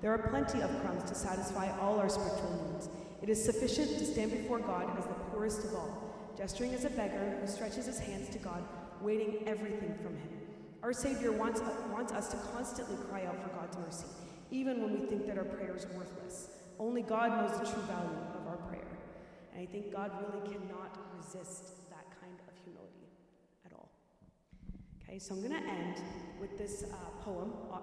There 0.00 0.12
are 0.12 0.18
plenty 0.18 0.60
of 0.60 0.80
crumbs 0.80 1.04
to 1.04 1.14
satisfy 1.14 1.70
all 1.78 2.00
our 2.00 2.08
spiritual 2.08 2.72
needs. 2.72 2.88
It 3.22 3.28
is 3.28 3.44
sufficient 3.44 3.96
to 4.00 4.04
stand 4.04 4.32
before 4.32 4.58
God 4.58 4.98
as 4.98 5.04
the 5.04 5.14
poorest 5.30 5.62
of 5.66 5.76
all, 5.76 6.16
gesturing 6.36 6.74
as 6.74 6.84
a 6.84 6.90
beggar 6.90 7.38
who 7.40 7.46
stretches 7.46 7.86
his 7.86 8.00
hands 8.00 8.28
to 8.30 8.38
God, 8.38 8.64
waiting 9.00 9.46
everything 9.46 9.94
from 10.02 10.16
him. 10.16 10.41
Our 10.82 10.92
Savior 10.92 11.30
wants, 11.30 11.60
wants 11.92 12.12
us 12.12 12.28
to 12.28 12.36
constantly 12.52 12.96
cry 13.08 13.24
out 13.24 13.40
for 13.40 13.48
God's 13.50 13.78
mercy, 13.78 14.06
even 14.50 14.82
when 14.82 15.00
we 15.00 15.06
think 15.06 15.28
that 15.28 15.38
our 15.38 15.44
prayer 15.44 15.76
is 15.76 15.86
worthless. 15.96 16.48
Only 16.80 17.02
God 17.02 17.30
knows 17.30 17.52
the 17.52 17.64
true 17.64 17.82
value 17.82 18.18
of 18.34 18.48
our 18.48 18.56
prayer. 18.68 18.98
And 19.52 19.62
I 19.62 19.66
think 19.66 19.92
God 19.92 20.10
really 20.20 20.44
cannot 20.48 20.98
resist 21.16 21.88
that 21.90 22.06
kind 22.20 22.34
of 22.48 22.54
humility 22.64 23.06
at 23.64 23.72
all. 23.72 23.90
Okay, 25.02 25.20
so 25.20 25.34
I'm 25.34 25.40
going 25.40 25.62
to 25.62 25.68
end 25.68 26.02
with 26.40 26.58
this 26.58 26.84
uh, 26.92 26.96
poem, 27.24 27.52
uh, 27.72 27.76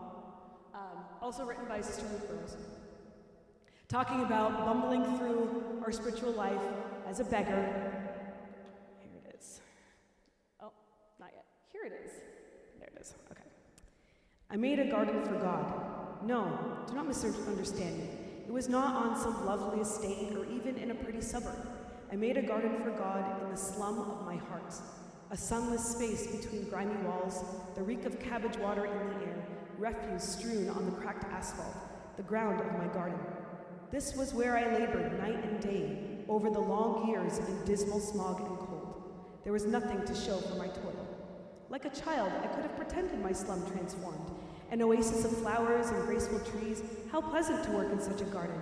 um, 0.78 1.06
also 1.22 1.46
written 1.46 1.66
by 1.70 1.80
Sister 1.80 2.06
Ruth 2.12 2.28
Burrows, 2.28 2.58
talking 3.88 4.26
about 4.26 4.66
bumbling 4.66 5.18
through 5.18 5.82
our 5.86 5.94
spiritual 5.94 6.34
life 6.34 6.62
as 7.08 7.22
a 7.22 7.24
beggar. 7.24 7.72
Here 9.00 9.22
it 9.24 9.36
is. 9.40 9.62
Oh, 10.62 10.74
not 11.18 11.30
yet. 11.34 11.46
Here 11.72 11.86
it 11.86 11.94
is. 12.06 12.12
I 14.52 14.58
made 14.58 14.80
a 14.80 14.90
garden 14.90 15.24
for 15.26 15.36
God. 15.36 16.26
No, 16.26 16.58
do 16.88 16.96
not 16.96 17.08
misunderstand 17.08 18.00
me. 18.00 18.10
It 18.48 18.52
was 18.52 18.68
not 18.68 18.96
on 18.96 19.16
some 19.16 19.46
lovely 19.46 19.82
estate 19.82 20.36
or 20.36 20.46
even 20.46 20.76
in 20.78 20.90
a 20.90 20.96
pretty 20.96 21.22
suburb. 21.22 21.68
I 22.12 22.16
made 22.16 22.36
a 22.36 22.42
garden 22.42 22.82
for 22.82 22.90
God 22.90 23.44
in 23.44 23.52
the 23.52 23.56
slum 23.56 24.00
of 24.00 24.26
my 24.26 24.38
heart, 24.38 24.74
a 25.30 25.38
sunless 25.38 25.86
space 25.86 26.26
between 26.26 26.68
grimy 26.68 26.96
walls, 27.04 27.44
the 27.76 27.84
reek 27.84 28.06
of 28.06 28.20
cabbage 28.20 28.58
water 28.58 28.86
in 28.86 28.92
the 28.92 29.26
air, 29.28 29.46
refuse 29.78 30.24
strewn 30.24 30.68
on 30.70 30.86
the 30.86 30.92
cracked 30.94 31.26
asphalt, 31.32 31.76
the 32.18 32.24
ground 32.24 32.60
of 32.60 32.72
my 32.80 32.88
garden. 32.92 33.20
This 33.92 34.16
was 34.16 34.34
where 34.34 34.58
I 34.58 34.74
labored 34.74 35.20
night 35.20 35.44
and 35.46 35.62
day 35.62 36.24
over 36.28 36.50
the 36.50 36.60
long 36.60 37.08
years 37.08 37.38
in 37.38 37.66
dismal 37.66 38.00
smog 38.00 38.40
and 38.40 38.58
cold. 38.58 39.04
There 39.44 39.54
was 39.54 39.66
nothing 39.66 40.04
to 40.06 40.16
show 40.16 40.40
for 40.40 40.56
my 40.56 40.68
toil. 40.68 41.08
Like 41.70 41.86
a 41.86 41.90
child, 41.92 42.32
I 42.44 42.48
could 42.48 42.64
have 42.64 42.76
pretended 42.76 43.22
my 43.22 43.32
slum 43.32 43.64
transformed, 43.72 44.32
an 44.71 44.82
oasis 44.82 45.25
of 45.25 45.38
flowers 45.38 45.88
and 45.88 46.05
graceful 46.05 46.39
trees. 46.39 46.82
How 47.12 47.21
pleasant 47.21 47.63
to 47.65 47.71
work 47.71 47.91
in 47.91 47.99
such 47.99 48.21
a 48.21 48.25
garden. 48.25 48.60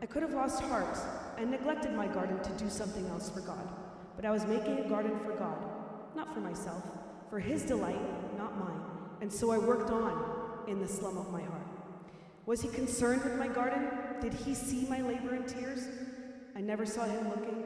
I 0.00 0.06
could 0.06 0.22
have 0.22 0.32
lost 0.32 0.62
heart 0.62 0.98
and 1.38 1.50
neglected 1.50 1.92
my 1.92 2.06
garden 2.06 2.42
to 2.42 2.50
do 2.52 2.70
something 2.70 3.06
else 3.08 3.30
for 3.30 3.40
God. 3.40 3.68
But 4.16 4.24
I 4.24 4.30
was 4.30 4.46
making 4.46 4.78
a 4.78 4.88
garden 4.88 5.18
for 5.20 5.32
God, 5.32 5.58
not 6.14 6.32
for 6.32 6.40
myself, 6.40 6.82
for 7.28 7.38
His 7.38 7.62
delight, 7.62 8.00
not 8.38 8.58
mine. 8.58 8.80
And 9.20 9.32
so 9.32 9.50
I 9.50 9.58
worked 9.58 9.90
on 9.90 10.64
in 10.68 10.80
the 10.80 10.88
slum 10.88 11.18
of 11.18 11.30
my 11.30 11.42
heart. 11.42 11.66
Was 12.46 12.62
He 12.62 12.68
concerned 12.68 13.24
with 13.24 13.36
my 13.36 13.48
garden? 13.48 13.88
Did 14.20 14.32
He 14.32 14.54
see 14.54 14.86
my 14.88 15.00
labor 15.02 15.34
and 15.34 15.46
tears? 15.46 15.86
I 16.54 16.60
never 16.60 16.86
saw 16.86 17.04
Him 17.04 17.28
looking, 17.28 17.64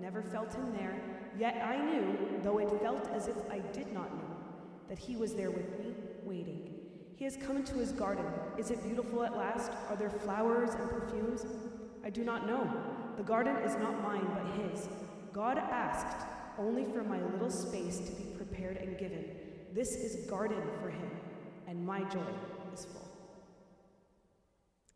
never 0.00 0.22
felt 0.22 0.54
Him 0.54 0.72
there. 0.72 1.00
Yet 1.38 1.56
I 1.64 1.76
knew, 1.84 2.40
though 2.42 2.58
it 2.58 2.70
felt 2.80 3.08
as 3.08 3.28
if 3.28 3.36
I 3.50 3.58
did 3.58 3.92
not 3.92 4.14
know, 4.16 4.36
that 4.88 4.98
He 4.98 5.16
was 5.16 5.34
there 5.34 5.50
with 5.50 5.78
me, 5.78 5.94
waiting. 6.24 6.57
He 7.18 7.24
has 7.24 7.36
come 7.36 7.56
into 7.56 7.74
His 7.74 7.90
garden. 7.90 8.24
Is 8.56 8.70
it 8.70 8.80
beautiful 8.84 9.24
at 9.24 9.36
last? 9.36 9.72
Are 9.90 9.96
there 9.96 10.08
flowers 10.08 10.74
and 10.74 10.88
perfumes? 10.88 11.44
I 12.04 12.10
do 12.10 12.22
not 12.22 12.46
know. 12.46 12.70
The 13.16 13.24
garden 13.24 13.56
is 13.56 13.74
not 13.74 14.00
mine, 14.04 14.24
but 14.32 14.46
His. 14.62 14.88
God 15.32 15.58
asked 15.58 16.24
only 16.58 16.84
for 16.84 17.02
my 17.02 17.20
little 17.20 17.50
space 17.50 17.98
to 17.98 18.12
be 18.12 18.22
prepared 18.36 18.76
and 18.76 18.96
given. 18.96 19.24
This 19.74 19.96
is 19.96 20.30
garden 20.30 20.62
for 20.80 20.90
Him, 20.90 21.10
and 21.66 21.84
my 21.84 22.04
joy 22.04 22.22
is 22.72 22.84
full. 22.84 23.10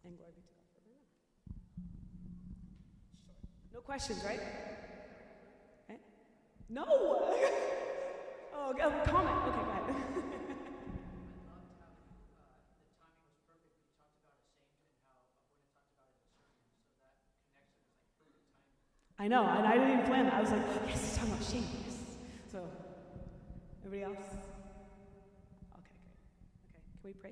And 0.05 0.17
glory 0.17 0.31
be 0.37 0.43
to 0.43 0.49
God. 0.77 1.57
No 3.75 3.81
questions, 3.81 4.23
right? 4.25 4.41
Right? 5.89 6.01
No! 6.71 6.85
oh, 6.89 7.43
oh, 8.55 8.75
comment. 9.07 9.37
Okay, 9.49 9.59
go 9.59 9.71
ahead. 9.73 10.25
I 19.23 19.29
know, 19.29 19.47
and 19.47 19.65
I 19.65 19.75
didn't 19.75 19.93
even 19.93 20.07
plan 20.07 20.25
that. 20.25 20.35
I 20.35 20.41
was 20.41 20.51
like, 20.51 20.63
yes, 20.89 21.01
he's 21.01 21.17
talking 21.17 21.33
about 21.33 21.45
shame. 21.45 21.65
Yes. 21.87 21.97
So, 22.51 22.59
everybody 23.87 24.03
else? 24.03 24.27
Okay, 25.79 25.95
great. 26.03 26.51
Okay, 26.59 26.83
can 27.01 27.05
we 27.05 27.13
pray? 27.13 27.31